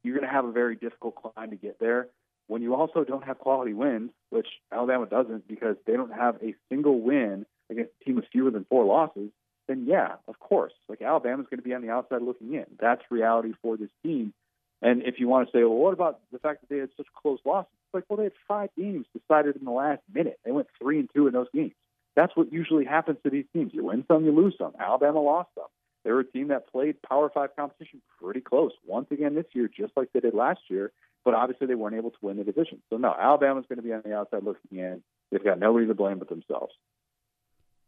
you're 0.03 0.17
going 0.17 0.27
to 0.27 0.33
have 0.33 0.44
a 0.44 0.53
very 0.53 0.77
difficult 0.77 1.15
climb 1.15 1.50
to 1.50 1.56
get 1.56 1.79
there. 1.79 2.09
When 2.49 2.62
you 2.62 2.75
also 2.75 3.05
don't 3.05 3.25
have 3.25 3.39
quality 3.39 3.73
wins, 3.73 4.11
which 4.31 4.49
Alabama 4.73 5.06
doesn't 5.06 5.47
because 5.47 5.77
they 5.87 5.94
don't 5.94 6.12
have 6.12 6.37
a 6.43 6.55
single 6.69 7.00
win 7.00 7.47
against 7.71 7.93
a 8.00 8.05
team 8.05 8.17
with 8.17 8.25
fewer 8.33 8.50
than 8.50 8.65
four 8.69 8.85
losses, 8.85 9.31
then 9.69 9.87
yeah, 9.87 10.17
of 10.27 10.39
course, 10.39 10.73
like 10.89 11.03
Alabama's 11.03 11.47
going 11.49 11.59
to 11.59 11.65
be 11.65 11.75
on 11.75 11.83
the 11.83 11.91
outside 11.91 12.22
looking 12.22 12.55
in. 12.55 12.67
That's 12.81 13.03
reality 13.11 13.53
for 13.63 13.77
this 13.77 13.91
team. 14.03 14.34
And 14.82 15.03
if 15.05 15.20
you 15.20 15.29
want 15.29 15.48
to 15.48 15.53
say, 15.56 15.62
well, 15.62 15.77
what 15.77 15.93
about 15.93 16.20
the 16.32 16.41
fact 16.41 16.60
that 16.60 16.69
they 16.69 16.79
had 16.79 16.91
such 16.96 17.06
close 17.15 17.39
losses? 17.44 17.70
It's 17.86 17.94
like, 17.94 18.05
well, 18.08 18.17
they 18.17 18.24
had 18.24 18.32
five 18.48 18.70
games 18.77 19.06
decided 19.17 19.56
in 19.56 19.65
the 19.65 19.70
last 19.70 20.03
minute. 20.12 20.41
They 20.44 20.51
went 20.51 20.67
three 20.81 20.98
and 20.98 21.08
two 21.15 21.29
in 21.29 21.32
those 21.32 21.46
games. 21.55 21.72
That's 22.17 22.36
what 22.36 22.53
usually 22.53 22.84
happens 22.84 23.19
to 23.22 23.31
these 23.31 23.44
teams. 23.53 23.72
You 23.72 23.84
win 23.84 24.05
some, 24.08 24.24
you 24.24 24.32
lose 24.32 24.55
some. 24.58 24.72
Alabama 24.79 25.20
lost 25.20 25.51
some. 25.55 25.69
They 26.05 26.10
were 26.10 26.20
a 26.20 26.24
team 26.24 26.48
that 26.48 26.70
played 26.70 27.01
Power 27.01 27.31
Five 27.32 27.55
competition 27.55 28.03
pretty 28.20 28.41
close 28.41 28.72
once 28.84 29.06
again 29.12 29.36
this 29.36 29.46
year, 29.53 29.69
just 29.69 29.93
like 29.96 30.08
they 30.12 30.20
did 30.20 30.34
last 30.34 30.60
year. 30.69 30.91
But 31.24 31.34
obviously, 31.34 31.69
they 31.69 31.77
weren't 31.77 31.94
able 31.94 32.10
to 32.10 32.17
win 32.20 32.36
the 32.39 32.44
division. 32.44 32.82
So 32.91 32.96
no, 32.96 33.15
Alabama's 33.17 33.65
going 33.69 33.77
to 33.77 33.82
be 33.82 33.93
on 33.93 34.03
the 34.05 34.15
outside 34.15 34.43
looking 34.43 34.79
in. 34.79 35.03
They've 35.31 35.44
got 35.44 35.60
nobody 35.60 35.86
to 35.86 35.94
blame 35.94 36.19
but 36.19 36.29
themselves. 36.29 36.72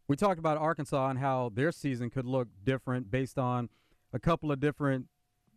We 0.06 0.16
talked 0.16 0.38
about 0.38 0.58
Arkansas 0.58 1.10
and 1.10 1.18
how 1.18 1.50
their 1.52 1.72
season 1.72 2.10
could 2.10 2.26
look 2.26 2.48
different 2.62 3.10
based 3.10 3.36
on 3.36 3.68
a 4.12 4.20
couple 4.20 4.52
of 4.52 4.60
different 4.60 5.08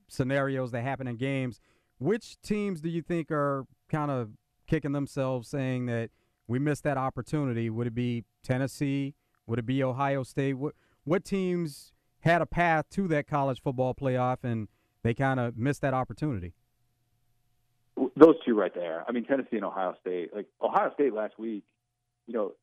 scenarios 0.07 0.71
that 0.71 0.81
happen 0.81 1.07
in 1.07 1.17
games. 1.17 1.59
Which 1.99 2.39
teams 2.41 2.81
do 2.81 2.89
you 2.89 3.01
think 3.01 3.31
are 3.31 3.65
kind 3.89 4.11
of 4.11 4.29
kicking 4.67 4.91
themselves 4.91 5.47
saying 5.47 5.87
that 5.87 6.09
we 6.47 6.59
missed 6.59 6.83
that 6.83 6.97
opportunity? 6.97 7.69
Would 7.69 7.87
it 7.87 7.95
be 7.95 8.23
Tennessee? 8.43 9.15
Would 9.47 9.59
it 9.59 9.65
be 9.65 9.83
Ohio 9.83 10.23
State? 10.23 10.53
What 10.53 10.75
what 11.03 11.23
teams 11.23 11.93
had 12.19 12.41
a 12.41 12.45
path 12.45 12.89
to 12.91 13.07
that 13.07 13.27
college 13.27 13.61
football 13.61 13.93
playoff 13.93 14.43
and 14.43 14.67
they 15.03 15.13
kind 15.13 15.39
of 15.39 15.57
missed 15.57 15.81
that 15.81 15.93
opportunity? 15.93 16.53
Those 18.15 18.35
two 18.45 18.55
right 18.55 18.73
there. 18.73 19.05
I 19.07 19.11
mean, 19.11 19.23
Tennessee 19.25 19.55
and 19.55 19.65
Ohio 19.65 19.95
State. 20.01 20.35
Like 20.35 20.47
Ohio 20.61 20.91
State 20.93 21.13
last 21.13 21.39
week, 21.39 21.63
you 22.27 22.33
know, 22.33 22.53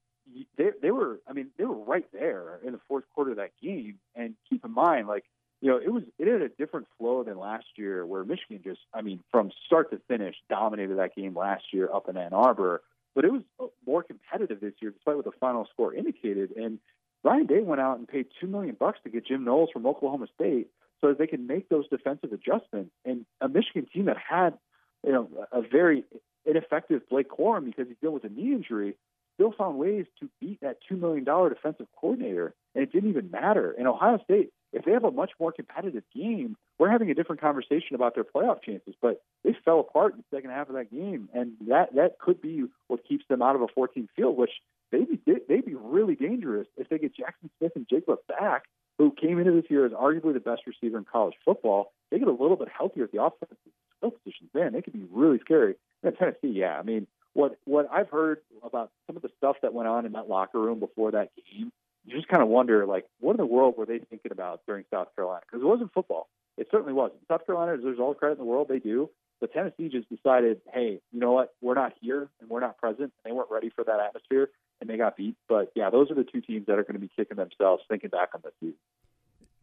they 0.57 0.71
they 0.81 0.91
were 0.91 1.21
I 1.29 1.33
mean 1.33 1.51
they 1.59 1.65
were 1.65 1.83
right 1.85 2.07
there 2.13 2.61
in 2.65 2.73
the 2.73 2.81
fourth 2.87 3.05
quarter 3.15 3.33
of 3.33 3.37
that 3.39 3.51
game. 3.61 3.99
And 4.15 4.35
keep 4.49 4.65
in 4.65 4.73
mind, 4.73 5.09
like 5.09 5.25
you 5.61 5.71
know, 5.71 5.79
it 5.79 5.91
was 5.91 6.03
it 6.19 6.29
had 6.31 6.43
a 6.43 6.49
different 6.49 6.87
flow 6.99 7.23
than 7.25 7.39
last 7.39 7.67
year, 7.77 8.05
where 8.05 8.25
Michigan 8.25 8.61
just 8.63 8.81
I 8.93 9.03
mean 9.03 9.21
from 9.31 9.51
start 9.67 9.91
to 9.91 10.01
finish 10.09 10.37
dominated 10.49 10.99
that 10.99 11.15
game 11.15 11.37
last 11.37 11.65
year 11.73 11.89
up 11.93 12.09
in 12.09 12.17
Ann 12.17 12.33
Arbor. 12.33 12.83
But 13.15 13.25
it 13.25 13.33
was 13.33 13.43
more 13.87 14.03
competitive 14.03 14.61
this 14.61 14.75
year, 14.81 14.91
despite 14.91 15.17
what 15.17 15.25
the 15.25 15.31
final 15.39 15.69
score 15.73 15.95
indicated. 15.95 16.51
And 16.57 16.81
Ryan 17.23 17.47
Day 17.47 17.61
went 17.61 17.81
out 17.81 17.99
and 17.99 18.09
paid 18.09 18.27
two 18.41 18.49
million 18.49 18.77
bucks 18.79 18.99
to 19.05 19.11
get 19.11 19.27
Jim 19.27 19.45
Knowles 19.45 19.71
from 19.73 19.87
Oklahoma 19.87 20.27
State 20.35 20.69
so 21.01 21.09
that 21.09 21.19
they 21.19 21.29
can 21.29 21.47
make 21.47 21.69
those 21.69 21.89
defensive 21.89 22.33
adjustments. 22.33 22.91
And 23.05 23.25
a 23.41 23.49
Michigan 23.49 23.87
team 23.93 24.07
that 24.07 24.17
had 24.19 24.59
you 25.05 25.13
know, 25.13 25.29
a 25.53 25.61
very 25.61 26.05
ineffective 26.47 27.03
Blake 27.09 27.29
Corum 27.29 27.65
because 27.65 27.87
he's 27.89 27.97
dealing 28.01 28.15
with 28.15 28.25
a 28.25 28.29
knee 28.29 28.53
injury, 28.53 28.97
still 29.35 29.53
found 29.53 29.79
ways 29.79 30.07
to 30.21 30.29
beat 30.41 30.61
that 30.61 30.79
$2 30.91 30.99
million 30.99 31.25
defensive 31.25 31.87
coordinator, 31.97 32.55
and 32.75 32.83
it 32.83 32.93
didn't 32.93 33.11
even 33.11 33.31
matter. 33.31 33.73
In 33.73 33.87
Ohio 33.87 34.19
State, 34.25 34.51
if 34.75 34.85
they 34.85 34.91
have 34.93 35.05
a 35.05 35.11
much 35.11 35.31
more 35.39 35.53
competitive 35.53 36.03
game, 36.15 36.57
we're 36.79 36.91
having 36.91 37.09
a 37.09 37.15
different 37.15 37.41
conversation 37.41 37.95
about 37.95 38.15
their 38.15 38.25
playoff 38.25 38.63
chances. 38.63 38.95
But 39.01 39.23
they 39.45 39.57
fell 39.65 39.79
apart 39.81 40.15
in 40.15 40.19
the 40.19 40.37
second 40.37 40.51
half 40.51 40.69
of 40.69 40.75
that 40.75 40.91
game, 40.91 41.29
and 41.33 41.53
that 41.69 41.95
that 41.95 42.19
could 42.19 42.43
be 42.43 42.65
what 42.89 43.07
keeps 43.07 43.25
them 43.29 43.41
out 43.41 43.55
of 43.55 43.63
a 43.63 43.69
14 43.69 44.09
field, 44.17 44.37
which 44.37 44.51
they'd 44.91 45.09
be 45.09 45.21
they'd 45.49 45.65
be 45.65 45.77
really 45.77 46.17
dangerous 46.17 46.67
if 46.77 46.89
they 46.89 46.99
get 46.99 47.13
Jaxon 47.17 47.51
Smith-Njigba 47.59 48.17
back, 48.29 48.65
who 48.99 49.13
came 49.13 49.39
into 49.39 49.53
this 49.53 49.71
year 49.71 49.87
as 49.87 49.93
arguably 49.93 50.35
the 50.35 50.41
best 50.41 50.63
receiver 50.67 50.99
in 50.99 51.05
college 51.05 51.35
football. 51.45 51.93
They 52.11 52.19
get 52.19 52.29
a 52.29 52.33
little 52.33 52.57
bit 52.57 52.69
healthier 52.77 53.05
at 53.05 53.13
the 53.13 53.23
offensive 53.23 53.57
skill 53.99 54.11
positions. 54.11 54.51
Man, 54.53 54.73
they 54.73 54.83
could 54.83 54.93
be 54.93 55.07
really 55.11 55.39
scary. 55.39 55.77
And 56.03 56.17
Tennessee, 56.19 56.49
yeah, 56.49 56.77
I 56.79 56.83
mean, 56.83 57.07
what 57.33 57.59
what 57.65 57.89
I've 57.93 58.11
heard 58.11 58.39
about 58.65 58.91
some 59.07 59.15
of 59.15 59.23
the 59.23 59.31
stuff 59.39 59.57
that 59.63 59.73
went 59.73 59.89
on 59.89 60.05
in 60.05 60.13
that 60.13 60.29
locker 60.29 60.61
room 60.61 60.81
before 60.81 61.13
that 61.13 61.31
game 61.37 61.71
you 62.05 62.17
just 62.17 62.29
kind 62.29 62.43
of 62.43 62.49
wonder, 62.49 62.87
like, 62.87 63.07
what 63.21 63.33
in 63.33 63.39
the 63.39 63.47
world 63.47 63.75
were 63.77 63.87
they 63.87 63.99
thinking 63.99 64.33
about 64.33 64.61
during 64.67 64.85
South 64.93 65.09
Carolina? 65.17 65.43
Because 65.47 65.63
it 65.63 65.67
wasn't 65.67 65.93
football. 65.93 66.29
It 66.57 66.69
certainly 66.71 66.93
wasn't. 66.93 67.21
South 67.29 67.47
Carolina 67.47 67.77
deserves 67.77 67.99
all 67.99 68.13
the 68.13 68.19
credit 68.19 68.35
in 68.35 68.39
the 68.39 68.45
world. 68.45 68.69
They 68.69 68.79
do. 68.79 69.11
But 69.41 69.53
Tennessee 69.53 69.89
just 69.89 70.09
decided, 70.09 70.61
hey, 70.73 71.01
you 71.13 71.21
know 71.21 71.33
what? 71.33 71.55
We're 71.61 71.75
not 71.75 71.93
here 72.01 72.29
and 72.41 72.49
we're 72.49 72.61
not 72.61 72.79
present. 72.79 73.13
They 73.25 73.33
weren't 73.33 73.51
ready 73.51 73.71
for 73.75 73.85
that 73.85 74.01
atmosphere 74.01 74.51
and 74.81 74.89
they 74.89 74.97
got 74.97 75.17
beat. 75.17 75.37
But 75.49 75.73
yeah, 75.75 75.91
those 75.91 76.11
are 76.11 76.15
the 76.15 76.25
two 76.25 76.41
teams 76.41 76.67
that 76.67 76.79
are 76.79 76.83
going 76.83 76.95
to 76.95 77.01
be 77.01 77.11
kicking 77.15 77.37
themselves 77.37 77.83
thinking 77.89 78.11
back 78.11 78.31
on 78.35 78.43
this 78.45 78.53
season. 78.61 78.79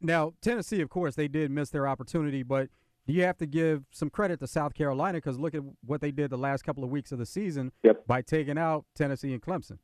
Now, 0.01 0.33
Tennessee, 0.41 0.81
of 0.81 0.89
course, 0.89 1.15
they 1.15 1.27
did 1.27 1.51
miss 1.51 1.69
their 1.69 1.87
opportunity, 1.87 2.43
but 2.43 2.69
do 3.07 3.13
you 3.13 3.23
have 3.23 3.37
to 3.37 3.45
give 3.45 3.83
some 3.91 4.09
credit 4.09 4.39
to 4.39 4.47
South 4.47 4.73
Carolina 4.73 5.17
because 5.17 5.39
look 5.39 5.55
at 5.55 5.61
what 5.85 6.01
they 6.01 6.11
did 6.11 6.31
the 6.31 6.37
last 6.37 6.63
couple 6.63 6.83
of 6.83 6.89
weeks 6.89 7.11
of 7.11 7.19
the 7.19 7.25
season 7.25 7.71
yep. 7.83 8.05
by 8.07 8.21
taking 8.21 8.57
out 8.57 8.85
Tennessee 8.95 9.33
and 9.33 9.41
Clemson? 9.41 9.77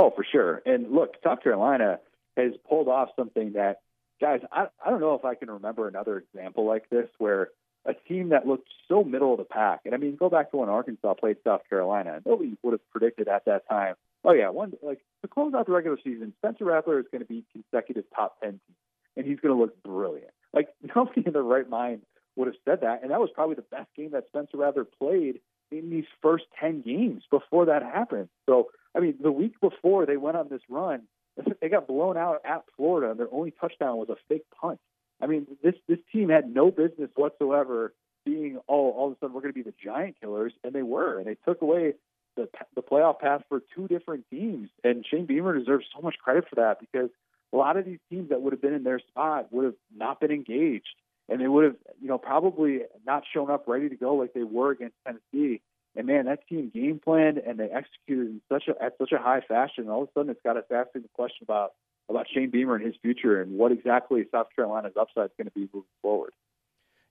Oh, 0.00 0.10
for 0.16 0.24
sure. 0.24 0.62
And 0.64 0.92
look, 0.92 1.16
South 1.22 1.42
Carolina 1.42 2.00
has 2.34 2.52
pulled 2.66 2.88
off 2.88 3.10
something 3.16 3.52
that, 3.52 3.80
guys, 4.18 4.40
I, 4.50 4.68
I 4.84 4.88
don't 4.88 5.00
know 5.00 5.14
if 5.14 5.26
I 5.26 5.34
can 5.34 5.50
remember 5.50 5.88
another 5.88 6.16
example 6.16 6.66
like 6.66 6.88
this 6.88 7.08
where 7.18 7.48
a 7.84 7.92
team 8.08 8.30
that 8.30 8.46
looked 8.46 8.68
so 8.88 9.04
middle 9.04 9.32
of 9.32 9.38
the 9.38 9.44
pack. 9.44 9.80
And 9.84 9.94
I 9.94 9.98
mean, 9.98 10.16
go 10.16 10.30
back 10.30 10.52
to 10.52 10.56
when 10.56 10.70
Arkansas 10.70 11.14
played 11.14 11.36
South 11.44 11.60
Carolina. 11.68 12.22
Nobody 12.24 12.56
would 12.62 12.72
have 12.72 12.90
predicted 12.90 13.28
at 13.28 13.44
that 13.44 13.68
time. 13.68 13.94
Oh 14.24 14.32
yeah, 14.32 14.48
one 14.48 14.72
like 14.82 15.00
to 15.20 15.28
close 15.28 15.52
out 15.54 15.66
the 15.66 15.72
regular 15.72 15.98
season, 16.02 16.32
Spencer 16.38 16.64
Rattler 16.64 16.98
is 16.98 17.06
going 17.12 17.22
to 17.22 17.28
be 17.28 17.44
consecutive 17.52 18.04
top 18.14 18.40
ten 18.40 18.52
team, 18.52 18.76
and 19.16 19.26
he's 19.26 19.40
going 19.40 19.54
to 19.54 19.60
look 19.60 19.82
brilliant. 19.82 20.32
Like 20.54 20.68
nobody 20.96 21.22
in 21.26 21.34
their 21.34 21.42
right 21.42 21.68
mind 21.68 22.02
would 22.36 22.48
have 22.48 22.56
said 22.66 22.80
that, 22.82 23.02
and 23.02 23.10
that 23.10 23.20
was 23.20 23.30
probably 23.34 23.56
the 23.56 23.62
best 23.62 23.88
game 23.96 24.12
that 24.12 24.26
Spencer 24.28 24.56
Rattler 24.56 24.84
played 24.84 25.40
in 25.70 25.90
these 25.90 26.06
first 26.22 26.44
ten 26.58 26.82
games 26.82 27.22
before 27.30 27.66
that 27.66 27.82
happened. 27.82 28.28
So 28.46 28.70
I 28.94 29.00
mean, 29.00 29.14
the 29.20 29.32
week 29.32 29.60
before 29.60 30.06
they 30.06 30.16
went 30.16 30.36
on 30.36 30.48
this 30.48 30.62
run, 30.68 31.02
they 31.60 31.68
got 31.68 31.86
blown 31.86 32.16
out 32.16 32.40
at 32.44 32.64
Florida. 32.76 33.10
and 33.10 33.20
Their 33.20 33.32
only 33.32 33.52
touchdown 33.60 33.96
was 33.96 34.08
a 34.08 34.16
fake 34.28 34.44
punt. 34.60 34.80
I 35.20 35.26
mean, 35.26 35.46
this 35.62 35.74
this 35.88 35.98
team 36.12 36.28
had 36.28 36.52
no 36.52 36.70
business 36.70 37.10
whatsoever 37.14 37.92
being 38.24 38.58
oh 38.68 38.90
all 38.90 39.06
of 39.06 39.12
a 39.12 39.16
sudden 39.18 39.34
we're 39.34 39.40
going 39.40 39.54
to 39.54 39.58
be 39.58 39.62
the 39.62 39.74
giant 39.82 40.16
killers, 40.20 40.52
and 40.64 40.72
they 40.72 40.82
were, 40.82 41.18
and 41.18 41.26
they 41.26 41.36
took 41.46 41.62
away 41.62 41.94
the 42.36 42.48
the 42.74 42.82
playoff 42.82 43.18
path 43.20 43.42
for 43.48 43.60
two 43.74 43.88
different 43.88 44.24
teams. 44.30 44.68
And 44.84 45.04
Shane 45.06 45.26
Beamer 45.26 45.58
deserves 45.58 45.86
so 45.94 46.00
much 46.02 46.16
credit 46.22 46.46
for 46.48 46.56
that 46.56 46.80
because 46.80 47.10
a 47.52 47.56
lot 47.56 47.76
of 47.76 47.84
these 47.84 47.98
teams 48.08 48.30
that 48.30 48.42
would 48.42 48.52
have 48.52 48.62
been 48.62 48.74
in 48.74 48.84
their 48.84 49.00
spot 49.00 49.52
would 49.52 49.64
have 49.64 49.74
not 49.94 50.20
been 50.20 50.30
engaged, 50.30 50.94
and 51.30 51.40
they 51.40 51.48
would 51.48 51.64
have 51.64 51.76
you 52.02 52.08
know 52.08 52.18
probably 52.18 52.80
not 53.06 53.22
shown 53.32 53.50
up 53.50 53.64
ready 53.66 53.88
to 53.88 53.96
go 53.96 54.14
like 54.14 54.34
they 54.34 54.42
were 54.42 54.72
against 54.72 54.96
Tennessee. 55.06 55.62
And 55.96 56.06
man, 56.06 56.26
that 56.26 56.46
team 56.48 56.70
game 56.72 57.00
planned 57.02 57.38
and 57.38 57.58
they 57.58 57.68
executed 57.68 58.26
in 58.26 58.40
such 58.48 58.64
a 58.68 58.82
at 58.82 58.98
such 58.98 59.12
a 59.12 59.18
high 59.18 59.40
fashion. 59.40 59.84
And 59.84 59.90
all 59.90 60.02
of 60.02 60.08
a 60.08 60.12
sudden, 60.12 60.30
it's 60.30 60.40
got 60.44 60.56
us 60.56 60.64
asking 60.70 61.02
the 61.02 61.08
question 61.14 61.42
about 61.42 61.72
about 62.08 62.26
Shane 62.32 62.50
Beamer 62.50 62.76
and 62.76 62.84
his 62.84 62.94
future 63.00 63.40
and 63.40 63.56
what 63.56 63.72
exactly 63.72 64.24
South 64.30 64.48
Carolina's 64.54 64.94
upside 64.98 65.26
is 65.26 65.30
going 65.36 65.46
to 65.46 65.52
be 65.52 65.68
moving 65.72 65.88
forward. 66.02 66.32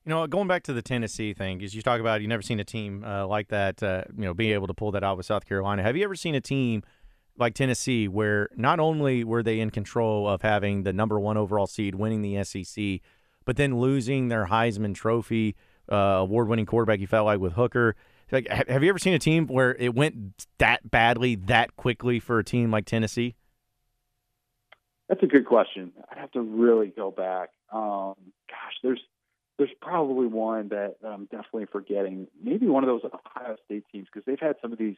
You 0.04 0.10
know, 0.10 0.26
going 0.26 0.48
back 0.48 0.62
to 0.64 0.72
the 0.72 0.80
Tennessee 0.80 1.34
thing, 1.34 1.58
because 1.58 1.74
you 1.74 1.82
talk 1.82 2.00
about 2.00 2.22
you 2.22 2.28
never 2.28 2.42
seen 2.42 2.58
a 2.58 2.64
team 2.64 3.04
uh, 3.04 3.26
like 3.26 3.48
that, 3.48 3.82
uh, 3.82 4.04
you 4.16 4.24
know, 4.24 4.32
being 4.32 4.52
able 4.52 4.66
to 4.66 4.74
pull 4.74 4.92
that 4.92 5.04
out 5.04 5.18
with 5.18 5.26
South 5.26 5.46
Carolina. 5.46 5.82
Have 5.82 5.96
you 5.96 6.04
ever 6.04 6.16
seen 6.16 6.34
a 6.34 6.40
team 6.40 6.82
like 7.36 7.54
Tennessee 7.54 8.08
where 8.08 8.48
not 8.56 8.80
only 8.80 9.24
were 9.24 9.42
they 9.42 9.60
in 9.60 9.70
control 9.70 10.26
of 10.26 10.40
having 10.40 10.84
the 10.84 10.92
number 10.92 11.20
one 11.20 11.36
overall 11.36 11.66
seed, 11.66 11.94
winning 11.94 12.22
the 12.22 12.42
SEC, 12.44 13.00
but 13.50 13.56
then 13.56 13.80
losing 13.80 14.28
their 14.28 14.46
Heisman 14.46 14.94
Trophy 14.94 15.56
uh, 15.90 15.96
award-winning 15.96 16.66
quarterback? 16.66 17.00
You 17.00 17.08
felt 17.08 17.26
like 17.26 17.40
with 17.40 17.54
Hooker 17.54 17.96
like, 18.30 18.46
have 18.48 18.84
you 18.84 18.90
ever 18.90 18.98
seen 19.00 19.12
a 19.12 19.18
team 19.18 19.48
where 19.48 19.74
it 19.74 19.92
went 19.92 20.46
that 20.58 20.88
badly 20.88 21.34
that 21.34 21.74
quickly 21.74 22.20
for 22.20 22.38
a 22.38 22.44
team 22.44 22.70
like 22.70 22.86
Tennessee? 22.86 23.34
That's 25.08 25.22
a 25.24 25.26
good 25.26 25.46
question. 25.46 25.90
I'd 26.10 26.18
have 26.18 26.30
to 26.32 26.40
really 26.40 26.92
go 26.96 27.10
back. 27.10 27.48
Um, 27.72 28.14
gosh, 28.48 28.76
there's 28.84 29.00
there's 29.58 29.70
probably 29.82 30.28
one 30.28 30.68
that 30.68 30.98
I'm 31.04 31.24
definitely 31.24 31.66
forgetting. 31.72 32.28
Maybe 32.40 32.66
one 32.66 32.84
of 32.84 32.88
those 32.88 33.02
Ohio 33.04 33.56
State 33.64 33.84
teams 33.90 34.06
because 34.12 34.24
they've 34.26 34.38
had 34.38 34.54
some 34.62 34.72
of 34.72 34.78
these 34.78 34.96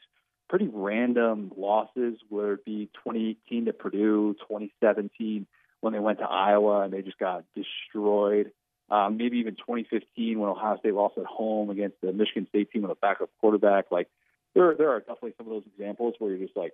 pretty 0.51 0.69
random 0.71 1.53
losses, 1.57 2.19
whether 2.29 2.53
it 2.53 2.67
be 2.67 2.91
2018 3.03 3.65
to 3.65 3.73
Purdue, 3.73 4.35
2017 4.41 5.47
when 5.83 5.93
they 5.93 5.99
went 5.99 6.21
to 6.21 6.25
Iowa 6.25 6.81
and 6.81 6.93
they 6.93 7.03
just 7.03 7.19
got 7.19 7.45
destroyed 7.55 8.53
um, 8.93 9.17
maybe 9.17 9.39
even 9.39 9.55
2015 9.57 10.39
when 10.39 10.51
Ohio 10.51 10.77
State 10.79 10.93
lost 10.93 11.17
at 11.17 11.25
home 11.25 11.71
against 11.71 11.97
the 12.03 12.12
Michigan 12.12 12.47
State 12.49 12.71
team 12.71 12.83
with 12.83 12.91
a 12.91 12.97
backup 12.97 13.31
quarterback. 13.41 13.87
Like 13.91 14.09
there, 14.55 14.75
there 14.75 14.91
are 14.91 15.01
definitely 15.01 15.33
some 15.39 15.47
of 15.47 15.53
those 15.53 15.65
examples 15.75 16.15
where 16.19 16.31
you're 16.31 16.47
just 16.47 16.57
like, 16.57 16.73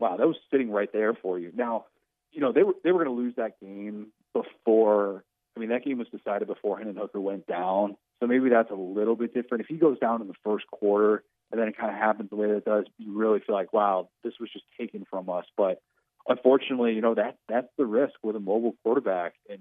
wow, 0.00 0.16
that 0.16 0.26
was 0.26 0.36
sitting 0.50 0.70
right 0.70 0.92
there 0.92 1.14
for 1.14 1.38
you. 1.38 1.52
Now, 1.54 1.86
you 2.32 2.40
know 2.40 2.52
they 2.52 2.64
were 2.64 2.74
they 2.82 2.90
were 2.90 3.04
going 3.04 3.16
to 3.16 3.22
lose 3.22 3.36
that 3.36 3.60
game 3.60 4.08
before. 4.34 5.24
I 5.56 5.60
mean, 5.60 5.70
that 5.70 5.84
game 5.84 5.98
was 5.98 6.08
decided 6.08 6.48
before 6.48 6.76
Hendon 6.76 6.96
Hooker 6.96 7.20
went 7.20 7.46
down, 7.46 7.96
so 8.20 8.26
maybe 8.26 8.50
that's 8.50 8.70
a 8.70 8.74
little 8.74 9.14
bit 9.14 9.32
different. 9.32 9.62
If 9.62 9.68
he 9.68 9.76
goes 9.76 9.98
down 10.00 10.20
in 10.20 10.28
the 10.28 10.34
first 10.44 10.66
quarter 10.66 11.22
and 11.50 11.60
then 11.60 11.68
it 11.68 11.78
kind 11.78 11.90
of 11.90 11.96
happens 11.96 12.28
the 12.28 12.36
way 12.36 12.48
that 12.48 12.56
it 12.56 12.64
does, 12.64 12.84
you 12.98 13.16
really 13.16 13.38
feel 13.38 13.54
like, 13.54 13.72
wow, 13.72 14.08
this 14.24 14.34
was 14.40 14.50
just 14.52 14.64
taken 14.78 15.06
from 15.08 15.30
us. 15.30 15.46
But 15.56 15.80
unfortunately, 16.28 16.94
you 16.94 17.00
know 17.00 17.14
that 17.14 17.36
that's 17.48 17.68
the 17.76 17.86
risk 17.86 18.14
with 18.22 18.36
a 18.36 18.40
mobile 18.40 18.74
quarterback, 18.82 19.34
and 19.48 19.60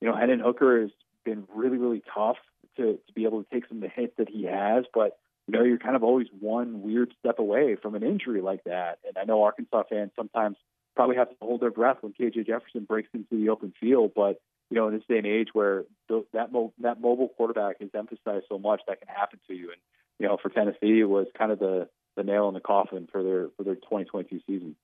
you 0.00 0.08
know 0.08 0.16
Hendon 0.16 0.40
Hooker 0.40 0.82
has 0.82 0.90
been 1.26 1.44
really, 1.54 1.76
really 1.76 2.02
tough 2.14 2.36
to, 2.76 2.98
to 3.06 3.12
be 3.14 3.24
able 3.24 3.42
to 3.42 3.50
take 3.52 3.68
some 3.68 3.78
of 3.78 3.82
the 3.82 3.88
hits 3.88 4.14
that 4.16 4.30
he 4.30 4.44
has. 4.44 4.84
But, 4.94 5.18
you 5.46 5.58
know, 5.58 5.64
you're 5.64 5.78
kind 5.78 5.96
of 5.96 6.02
always 6.02 6.28
one 6.40 6.80
weird 6.80 7.12
step 7.18 7.38
away 7.38 7.76
from 7.76 7.94
an 7.94 8.02
injury 8.02 8.40
like 8.40 8.64
that. 8.64 8.98
And 9.06 9.18
I 9.18 9.24
know 9.24 9.42
Arkansas 9.42 9.82
fans 9.90 10.12
sometimes 10.16 10.56
probably 10.94 11.16
have 11.16 11.28
to 11.28 11.36
hold 11.42 11.60
their 11.60 11.70
breath 11.70 11.98
when 12.00 12.14
KJ 12.14 12.46
Jefferson 12.46 12.84
breaks 12.84 13.10
into 13.12 13.36
the 13.36 13.50
open 13.50 13.74
field. 13.78 14.12
But, 14.16 14.40
you 14.70 14.76
know, 14.76 14.88
in 14.88 14.94
this 14.94 15.04
day 15.08 15.18
and 15.18 15.26
age 15.26 15.48
where 15.52 15.84
that, 16.32 16.52
mo- 16.52 16.72
that 16.80 17.00
mobile 17.00 17.28
quarterback 17.36 17.76
is 17.80 17.90
emphasized 17.94 18.46
so 18.48 18.58
much, 18.58 18.80
that 18.88 19.00
can 19.00 19.14
happen 19.14 19.38
to 19.48 19.54
you. 19.54 19.70
And, 19.70 19.80
you 20.18 20.26
know, 20.26 20.38
for 20.40 20.48
Tennessee, 20.48 21.00
it 21.00 21.08
was 21.08 21.26
kind 21.36 21.52
of 21.52 21.58
the, 21.58 21.88
the 22.16 22.22
nail 22.22 22.48
in 22.48 22.54
the 22.54 22.60
coffin 22.60 23.08
for 23.12 23.22
their, 23.22 23.48
for 23.56 23.62
their 23.62 23.74
2022 23.74 24.40
season. 24.46 24.74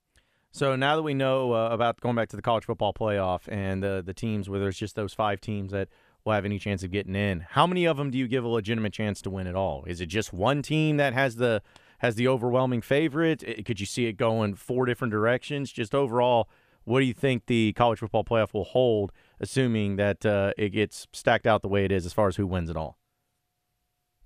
So 0.55 0.77
now 0.77 0.97
that 0.97 1.03
we 1.03 1.15
know 1.15 1.55
uh, 1.55 1.71
about 1.71 1.99
going 2.01 2.15
back 2.15 2.29
to 2.29 2.37
the 2.37 2.43
college 2.43 2.67
football 2.67 2.93
playoff 2.93 3.49
and 3.49 3.83
uh, 3.83 4.03
the 4.03 4.13
teams 4.13 4.51
where 4.51 4.61
there's 4.61 4.77
just 4.77 4.95
those 4.95 5.15
five 5.15 5.41
teams 5.41 5.73
that 5.73 5.89
will 6.27 6.35
have 6.35 6.45
any 6.45 6.59
chance 6.59 6.83
of 6.83 6.91
getting 6.91 7.17
in. 7.17 7.41
How 7.41 7.67
many 7.67 7.87
of 7.87 7.97
them 7.97 8.11
do 8.11 8.19
you 8.19 8.29
give 8.29 8.45
a 8.45 8.49
legitimate 8.49 8.93
chance 8.93 9.23
to 9.23 9.31
win 9.31 9.47
at 9.47 9.57
all? 9.57 9.83
Is 9.87 10.03
it 10.03 10.07
just 10.07 10.31
one 10.31 10.61
team 10.61 10.99
that 10.99 11.15
has 11.15 11.37
the 11.37 11.63
has 11.99 12.17
the 12.17 12.29
overwhelming 12.29 12.83
favorite? 12.83 13.65
Could 13.65 13.81
you 13.81 13.87
see 13.87 14.05
it 14.07 14.19
going 14.19 14.55
four 14.55 14.85
different 14.85 15.11
directions? 15.11 15.73
Just 15.73 15.95
overall, 15.95 16.51
what 16.85 17.01
do 17.01 17.07
you 17.07 17.15
think 17.15 17.47
the 17.47 17.73
college 17.73 18.01
football 18.01 18.23
playoff 18.23 18.53
will 18.53 18.65
hold, 18.65 19.11
assuming 19.41 19.97
that 19.97 20.27
uh, 20.27 20.53
it 20.59 20.69
gets 20.71 21.07
stacked 21.15 21.47
out 21.47 21.63
the 21.63 21.69
way 21.69 21.87
it 21.87 21.93
is 21.93 22.05
as 22.05 22.13
far 22.13 22.29
as 22.29 22.37
who 22.37 22.47
wins 22.47 22.69
it 22.69 22.77
all? 22.77 22.99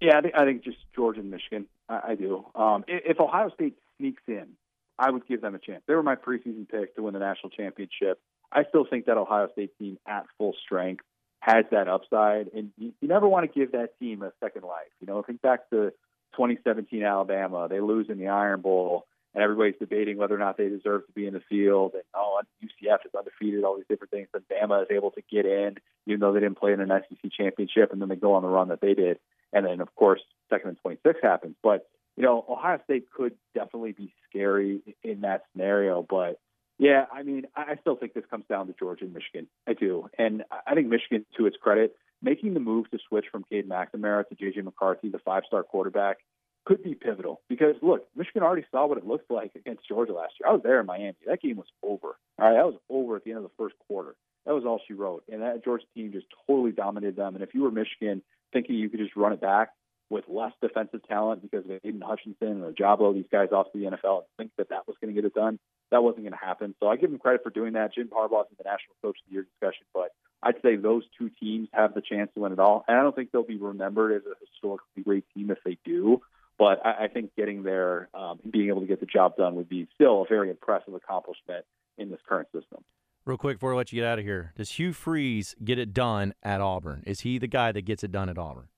Yeah, 0.00 0.18
I 0.18 0.22
think, 0.22 0.34
I 0.36 0.44
think 0.44 0.64
just 0.64 0.78
Georgia 0.94 1.20
and 1.20 1.30
Michigan. 1.30 1.66
I, 1.88 2.00
I 2.08 2.14
do. 2.16 2.44
Um, 2.56 2.84
if 2.88 3.20
Ohio 3.20 3.50
State 3.50 3.78
sneaks 3.98 4.22
in, 4.26 4.48
I 4.98 5.10
would 5.10 5.26
give 5.26 5.40
them 5.40 5.54
a 5.54 5.58
chance. 5.58 5.82
They 5.86 5.94
were 5.94 6.02
my 6.02 6.16
preseason 6.16 6.68
pick 6.68 6.94
to 6.96 7.02
win 7.02 7.14
the 7.14 7.20
national 7.20 7.50
championship. 7.50 8.20
I 8.52 8.64
still 8.68 8.86
think 8.88 9.06
that 9.06 9.18
Ohio 9.18 9.48
State 9.52 9.76
team 9.78 9.98
at 10.06 10.26
full 10.38 10.54
strength 10.64 11.04
has 11.40 11.64
that 11.70 11.88
upside, 11.88 12.48
and 12.54 12.70
you, 12.76 12.92
you 13.00 13.08
never 13.08 13.28
want 13.28 13.50
to 13.50 13.58
give 13.58 13.72
that 13.72 13.98
team 13.98 14.22
a 14.22 14.32
second 14.42 14.62
life. 14.62 14.90
You 15.00 15.06
know, 15.06 15.22
think 15.22 15.42
back 15.42 15.68
to 15.70 15.92
2017 16.34 17.02
Alabama; 17.02 17.68
they 17.68 17.80
lose 17.80 18.06
in 18.08 18.18
the 18.18 18.28
Iron 18.28 18.62
Bowl, 18.62 19.06
and 19.34 19.42
everybody's 19.44 19.78
debating 19.78 20.16
whether 20.16 20.34
or 20.34 20.38
not 20.38 20.56
they 20.56 20.68
deserve 20.68 21.06
to 21.06 21.12
be 21.12 21.26
in 21.26 21.34
the 21.34 21.42
field. 21.48 21.92
And 21.94 22.02
oh, 22.14 22.40
UCF 22.62 23.04
is 23.04 23.14
undefeated, 23.16 23.64
all 23.64 23.76
these 23.76 23.84
different 23.88 24.10
things. 24.10 24.28
But 24.32 24.42
Bama 24.48 24.82
is 24.82 24.88
able 24.90 25.10
to 25.12 25.22
get 25.30 25.44
in, 25.44 25.76
even 26.06 26.20
though 26.20 26.32
they 26.32 26.40
didn't 26.40 26.58
play 26.58 26.72
in 26.72 26.80
an 26.80 26.88
SEC 26.88 27.30
championship, 27.32 27.92
and 27.92 28.00
then 28.00 28.08
they 28.08 28.16
go 28.16 28.32
on 28.32 28.42
the 28.42 28.48
run 28.48 28.68
that 28.68 28.80
they 28.80 28.94
did. 28.94 29.18
And 29.52 29.66
then, 29.66 29.80
of 29.80 29.94
course, 29.94 30.20
second 30.50 30.70
and 30.70 30.78
26 30.80 31.20
happens. 31.22 31.54
But 31.62 31.86
you 32.16 32.22
know, 32.22 32.44
Ohio 32.48 32.80
State 32.84 33.06
could 33.14 33.34
definitely 33.54 33.92
be 33.92 34.12
scary 34.28 34.80
in 35.02 35.20
that 35.22 35.44
scenario, 35.52 36.04
but 36.08 36.38
yeah, 36.78 37.06
I 37.12 37.22
mean, 37.22 37.46
I 37.56 37.76
still 37.80 37.96
think 37.96 38.12
this 38.12 38.24
comes 38.30 38.44
down 38.48 38.66
to 38.66 38.74
Georgia 38.78 39.04
and 39.04 39.14
Michigan. 39.14 39.46
I 39.66 39.72
do, 39.72 40.08
and 40.18 40.44
I 40.66 40.74
think 40.74 40.88
Michigan, 40.88 41.24
to 41.38 41.46
its 41.46 41.56
credit, 41.56 41.96
making 42.22 42.54
the 42.54 42.60
move 42.60 42.90
to 42.90 42.98
switch 43.08 43.26
from 43.30 43.44
Cade 43.50 43.68
McNamara 43.68 44.28
to 44.28 44.34
JJ 44.34 44.64
McCarthy, 44.64 45.08
the 45.08 45.18
five-star 45.18 45.62
quarterback, 45.62 46.18
could 46.66 46.82
be 46.82 46.94
pivotal 46.94 47.40
because 47.48 47.76
look, 47.80 48.06
Michigan 48.16 48.42
already 48.42 48.66
saw 48.72 48.86
what 48.86 48.98
it 48.98 49.06
looked 49.06 49.30
like 49.30 49.52
against 49.54 49.86
Georgia 49.86 50.12
last 50.12 50.34
year. 50.40 50.48
I 50.50 50.52
was 50.52 50.62
there 50.64 50.80
in 50.80 50.86
Miami. 50.86 51.14
That 51.24 51.40
game 51.40 51.56
was 51.56 51.68
over. 51.82 52.18
All 52.38 52.46
right, 52.46 52.54
that 52.54 52.66
was 52.66 52.74
over 52.90 53.16
at 53.16 53.24
the 53.24 53.30
end 53.30 53.38
of 53.38 53.44
the 53.44 53.56
first 53.56 53.76
quarter. 53.86 54.16
That 54.44 54.54
was 54.54 54.64
all 54.64 54.80
she 54.86 54.94
wrote. 54.94 55.22
And 55.30 55.42
that 55.42 55.64
Georgia 55.64 55.84
team 55.94 56.12
just 56.12 56.26
totally 56.46 56.72
dominated 56.72 57.16
them. 57.16 57.34
And 57.34 57.42
if 57.42 57.54
you 57.54 57.62
were 57.62 57.70
Michigan 57.70 58.20
thinking 58.52 58.74
you 58.74 58.88
could 58.88 59.00
just 59.00 59.14
run 59.16 59.32
it 59.32 59.40
back 59.40 59.70
with 60.08 60.24
less 60.28 60.52
defensive 60.60 61.06
talent 61.08 61.42
because 61.42 61.64
of 61.64 61.80
Aidan 61.84 62.00
Hutchinson 62.00 62.62
or 62.62 62.72
Ojabo, 62.72 63.12
these 63.12 63.26
guys 63.30 63.48
off 63.52 63.72
to 63.72 63.78
the 63.78 63.86
NFL, 63.86 64.18
and 64.18 64.26
think 64.36 64.50
that 64.56 64.68
that 64.68 64.86
was 64.86 64.96
going 65.00 65.14
to 65.14 65.20
get 65.20 65.26
it 65.26 65.34
done, 65.34 65.58
that 65.90 66.02
wasn't 66.02 66.22
going 66.22 66.32
to 66.32 66.38
happen. 66.38 66.74
So 66.80 66.88
I 66.88 66.96
give 66.96 67.10
them 67.10 67.18
credit 67.18 67.42
for 67.42 67.50
doing 67.50 67.72
that. 67.72 67.94
Jim 67.94 68.08
Harbaugh's 68.08 68.48
in 68.50 68.56
the 68.58 68.64
National 68.64 68.94
Coach 69.02 69.18
of 69.18 69.28
the 69.28 69.34
Year 69.34 69.42
discussion, 69.42 69.86
but 69.92 70.12
I'd 70.42 70.60
say 70.62 70.76
those 70.76 71.02
two 71.18 71.30
teams 71.40 71.68
have 71.72 71.94
the 71.94 72.02
chance 72.02 72.30
to 72.34 72.40
win 72.40 72.52
it 72.52 72.58
all. 72.58 72.84
And 72.86 72.96
I 72.96 73.02
don't 73.02 73.16
think 73.16 73.32
they'll 73.32 73.42
be 73.42 73.58
remembered 73.58 74.12
as 74.12 74.22
a 74.26 74.34
historically 74.44 75.02
great 75.02 75.24
team 75.34 75.50
if 75.50 75.58
they 75.64 75.78
do. 75.84 76.22
But 76.58 76.84
I, 76.86 77.04
I 77.04 77.08
think 77.08 77.34
getting 77.36 77.62
there 77.62 78.08
um, 78.14 78.38
and 78.42 78.52
being 78.52 78.68
able 78.68 78.80
to 78.80 78.86
get 78.86 79.00
the 79.00 79.06
job 79.06 79.36
done 79.36 79.56
would 79.56 79.68
be 79.68 79.88
still 79.94 80.22
a 80.22 80.24
very 80.28 80.50
impressive 80.50 80.94
accomplishment 80.94 81.64
in 81.98 82.10
this 82.10 82.20
current 82.28 82.48
system. 82.52 82.84
Real 83.24 83.36
quick 83.36 83.56
before 83.56 83.74
I 83.74 83.76
let 83.76 83.92
you 83.92 84.00
get 84.00 84.06
out 84.06 84.20
of 84.20 84.24
here, 84.24 84.52
does 84.56 84.70
Hugh 84.70 84.92
Freeze 84.92 85.56
get 85.64 85.80
it 85.80 85.92
done 85.92 86.32
at 86.44 86.60
Auburn? 86.60 87.02
Is 87.06 87.20
he 87.20 87.38
the 87.38 87.48
guy 87.48 87.72
that 87.72 87.82
gets 87.82 88.04
it 88.04 88.12
done 88.12 88.28
at 88.28 88.38
Auburn? 88.38 88.68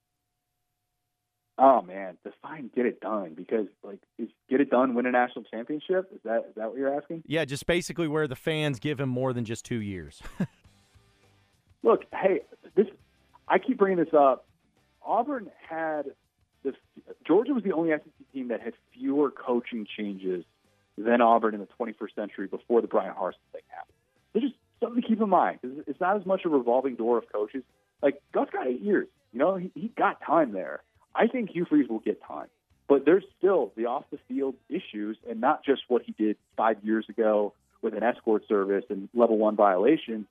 Oh 1.58 1.82
man, 1.82 2.16
define 2.22 2.70
get 2.74 2.86
it 2.86 3.00
done 3.00 3.34
because 3.34 3.66
like 3.82 3.98
is 4.16 4.28
get 4.48 4.60
it 4.60 4.70
done 4.70 4.94
win 4.94 5.06
a 5.06 5.10
national 5.10 5.44
championship? 5.44 6.08
Is 6.14 6.20
that 6.24 6.46
is 6.48 6.54
that 6.56 6.68
what 6.68 6.78
you're 6.78 6.94
asking? 6.94 7.24
Yeah, 7.26 7.44
just 7.44 7.66
basically 7.66 8.06
where 8.06 8.28
the 8.28 8.36
fans 8.36 8.78
give 8.78 9.00
him 9.00 9.08
more 9.08 9.32
than 9.32 9.44
just 9.44 9.64
two 9.64 9.80
years. 9.80 10.22
Look, 11.82 12.04
hey, 12.12 12.42
this 12.76 12.86
I 13.48 13.58
keep 13.58 13.78
bringing 13.78 13.98
this 13.98 14.14
up. 14.14 14.46
Auburn 15.04 15.50
had 15.68 16.12
the 16.62 16.74
Georgia 17.26 17.54
was 17.54 17.64
the 17.64 17.72
only 17.72 17.90
SEC 17.90 18.32
team 18.32 18.48
that 18.48 18.60
had 18.60 18.74
fewer 18.92 19.30
coaching 19.30 19.84
changes 19.96 20.44
than 20.96 21.20
Auburn 21.20 21.54
in 21.54 21.60
the 21.60 21.68
21st 21.80 22.14
century 22.14 22.46
before 22.46 22.80
the 22.82 22.88
Bryan 22.88 23.14
Harsin 23.14 23.36
thing 23.52 23.62
happened. 23.68 23.94
It's 24.34 24.44
just 24.44 24.56
something 24.80 25.02
to 25.02 25.08
keep 25.08 25.20
in 25.20 25.28
mind. 25.28 25.58
It's 25.86 26.00
not 26.00 26.16
as 26.16 26.26
much 26.26 26.42
a 26.44 26.48
revolving 26.48 26.96
door 26.96 27.18
of 27.18 27.24
coaches. 27.32 27.62
Like 28.02 28.20
Gus 28.32 28.48
got 28.52 28.66
eight 28.66 28.80
years. 28.80 29.08
You 29.32 29.38
know, 29.40 29.56
he, 29.56 29.70
he 29.74 29.88
got 29.96 30.22
time 30.22 30.52
there. 30.52 30.82
I 31.18 31.26
think 31.26 31.50
Hugh 31.50 31.66
Freeze 31.68 31.88
will 31.88 31.98
get 31.98 32.22
time, 32.22 32.46
but 32.88 33.04
there's 33.04 33.24
still 33.36 33.72
the 33.76 33.86
off 33.86 34.04
the 34.10 34.18
field 34.28 34.54
issues, 34.68 35.18
and 35.28 35.40
not 35.40 35.64
just 35.64 35.82
what 35.88 36.02
he 36.02 36.12
did 36.12 36.36
five 36.56 36.76
years 36.82 37.06
ago 37.08 37.52
with 37.82 37.94
an 37.94 38.02
escort 38.02 38.46
service 38.48 38.84
and 38.88 39.08
level 39.14 39.36
one 39.36 39.56
violation, 39.56 40.26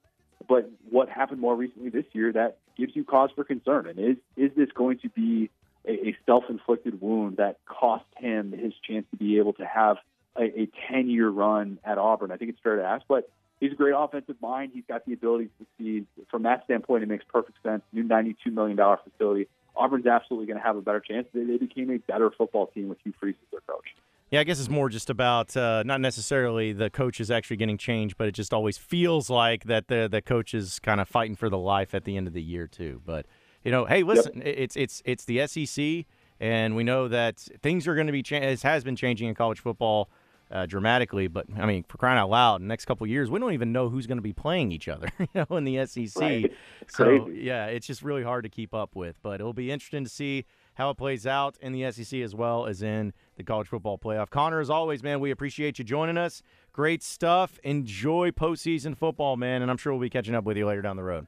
but 0.47 0.69
what 0.89 1.09
happened 1.09 1.41
more 1.41 1.55
recently 1.55 1.89
this 1.89 2.05
year 2.13 2.31
that 2.31 2.57
gives 2.77 2.95
you 2.95 3.03
cause 3.03 3.29
for 3.35 3.43
concern. 3.43 3.87
And 3.87 3.99
is 3.99 4.17
is 4.37 4.51
this 4.55 4.69
going 4.73 4.99
to 4.99 5.09
be 5.09 5.49
a, 5.85 6.09
a 6.09 6.17
self-inflicted 6.25 7.01
wound 7.01 7.37
that 7.37 7.57
cost 7.65 8.05
him 8.17 8.51
his 8.51 8.73
chance 8.87 9.05
to 9.11 9.17
be 9.17 9.39
able 9.39 9.53
to 9.53 9.65
have 9.65 9.97
a, 10.37 10.43
a 10.43 10.69
10-year 10.89 11.29
run 11.29 11.79
at 11.83 11.97
Auburn? 11.97 12.31
I 12.31 12.37
think 12.37 12.51
it's 12.51 12.59
fair 12.61 12.77
to 12.77 12.83
ask, 12.83 13.03
but 13.07 13.29
he's 13.59 13.71
a 13.71 13.75
great 13.75 13.95
offensive 13.97 14.35
mind. 14.41 14.71
He's 14.73 14.85
got 14.87 15.05
the 15.05 15.13
ability 15.13 15.45
to 15.45 15.51
succeed. 15.59 16.05
From 16.29 16.43
that 16.43 16.63
standpoint, 16.65 17.03
it 17.03 17.09
makes 17.09 17.25
perfect 17.31 17.57
sense. 17.63 17.81
New 17.91 18.03
$92 18.03 18.35
million 18.53 18.77
facility. 18.77 19.47
Auburn's 19.77 20.07
absolutely 20.07 20.47
going 20.47 20.59
to 20.59 20.65
have 20.65 20.75
a 20.75 20.81
better 20.81 20.99
chance. 20.99 21.27
They, 21.33 21.43
they 21.43 21.57
became 21.57 21.91
a 21.91 21.97
better 21.97 22.31
football 22.31 22.67
team 22.67 22.89
with 22.89 22.97
Hugh 23.03 23.13
Freeze 23.19 23.35
as 23.41 23.51
their 23.51 23.61
coach. 23.61 23.85
Yeah, 24.29 24.41
I 24.41 24.43
guess 24.43 24.59
it's 24.59 24.69
more 24.69 24.89
just 24.89 25.09
about 25.09 25.55
uh, 25.55 25.83
not 25.85 26.01
necessarily 26.01 26.73
the 26.73 26.89
coaches 26.89 27.31
actually 27.31 27.57
getting 27.57 27.77
changed, 27.77 28.17
but 28.17 28.27
it 28.27 28.33
just 28.33 28.53
always 28.53 28.77
feels 28.77 29.29
like 29.29 29.63
that 29.65 29.87
the 29.87 30.09
the 30.11 30.21
coach 30.21 30.53
is 30.53 30.79
kind 30.79 30.99
of 30.99 31.07
fighting 31.07 31.35
for 31.35 31.49
the 31.49 31.57
life 31.57 31.95
at 31.95 32.03
the 32.03 32.17
end 32.17 32.27
of 32.27 32.33
the 32.33 32.41
year 32.41 32.67
too. 32.67 33.01
But 33.05 33.25
you 33.63 33.71
know, 33.71 33.85
hey, 33.85 34.03
listen, 34.03 34.37
yep. 34.37 34.45
it's 34.45 34.75
it's 34.75 35.01
it's 35.05 35.23
the 35.23 35.47
SEC, 35.47 36.05
and 36.41 36.75
we 36.75 36.83
know 36.83 37.07
that 37.07 37.39
things 37.61 37.87
are 37.87 37.95
going 37.95 38.07
to 38.07 38.13
be. 38.13 38.21
Cha- 38.21 38.35
it 38.35 38.61
has 38.63 38.83
been 38.83 38.97
changing 38.97 39.29
in 39.29 39.35
college 39.35 39.61
football 39.61 40.09
uh, 40.51 40.65
dramatically. 40.65 41.27
But 41.27 41.45
I 41.57 41.65
mean, 41.65 41.83
for 41.87 41.97
crying 41.97 42.17
out 42.17 42.29
loud, 42.29 42.61
next 42.61 42.85
couple 42.85 43.05
years, 43.07 43.29
we 43.29 43.39
don't 43.39 43.53
even 43.53 43.71
know 43.71 43.89
who's 43.89 44.07
going 44.07 44.17
to 44.17 44.23
be 44.23 44.33
playing 44.33 44.71
each 44.71 44.87
other, 44.87 45.09
you 45.19 45.27
know, 45.33 45.57
in 45.57 45.63
the 45.63 45.85
SEC. 45.85 46.21
Right. 46.21 46.53
So 46.87 47.19
crazy. 47.25 47.41
yeah, 47.43 47.65
it's 47.67 47.87
just 47.87 48.01
really 48.01 48.23
hard 48.23 48.43
to 48.43 48.49
keep 48.49 48.73
up 48.73 48.95
with. 48.95 49.17
But 49.21 49.39
it'll 49.39 49.53
be 49.53 49.71
interesting 49.71 50.03
to 50.03 50.09
see 50.09 50.45
how 50.75 50.91
it 50.91 50.97
plays 50.97 51.25
out 51.25 51.57
in 51.61 51.73
the 51.73 51.91
SEC 51.91 52.19
as 52.21 52.35
well 52.35 52.67
as 52.67 52.81
in 52.81 53.13
the 53.35 53.43
college 53.43 53.67
football 53.67 53.97
playoff. 53.97 54.29
Connor, 54.29 54.59
as 54.59 54.69
always, 54.69 55.01
man, 55.01 55.19
we 55.19 55.31
appreciate 55.31 55.79
you 55.79 55.85
joining 55.85 56.17
us. 56.17 56.43
Great 56.71 57.01
stuff. 57.01 57.59
Enjoy 57.63 58.29
postseason 58.29 58.95
football, 58.95 59.37
man, 59.37 59.61
and 59.63 59.71
I'm 59.71 59.77
sure 59.77 59.93
we'll 59.93 60.01
be 60.01 60.09
catching 60.09 60.35
up 60.35 60.43
with 60.43 60.55
you 60.55 60.67
later 60.67 60.83
down 60.83 60.95
the 60.95 61.03
road. 61.03 61.27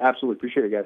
Absolutely. 0.00 0.36
Appreciate 0.38 0.66
it, 0.66 0.72
guys. 0.72 0.84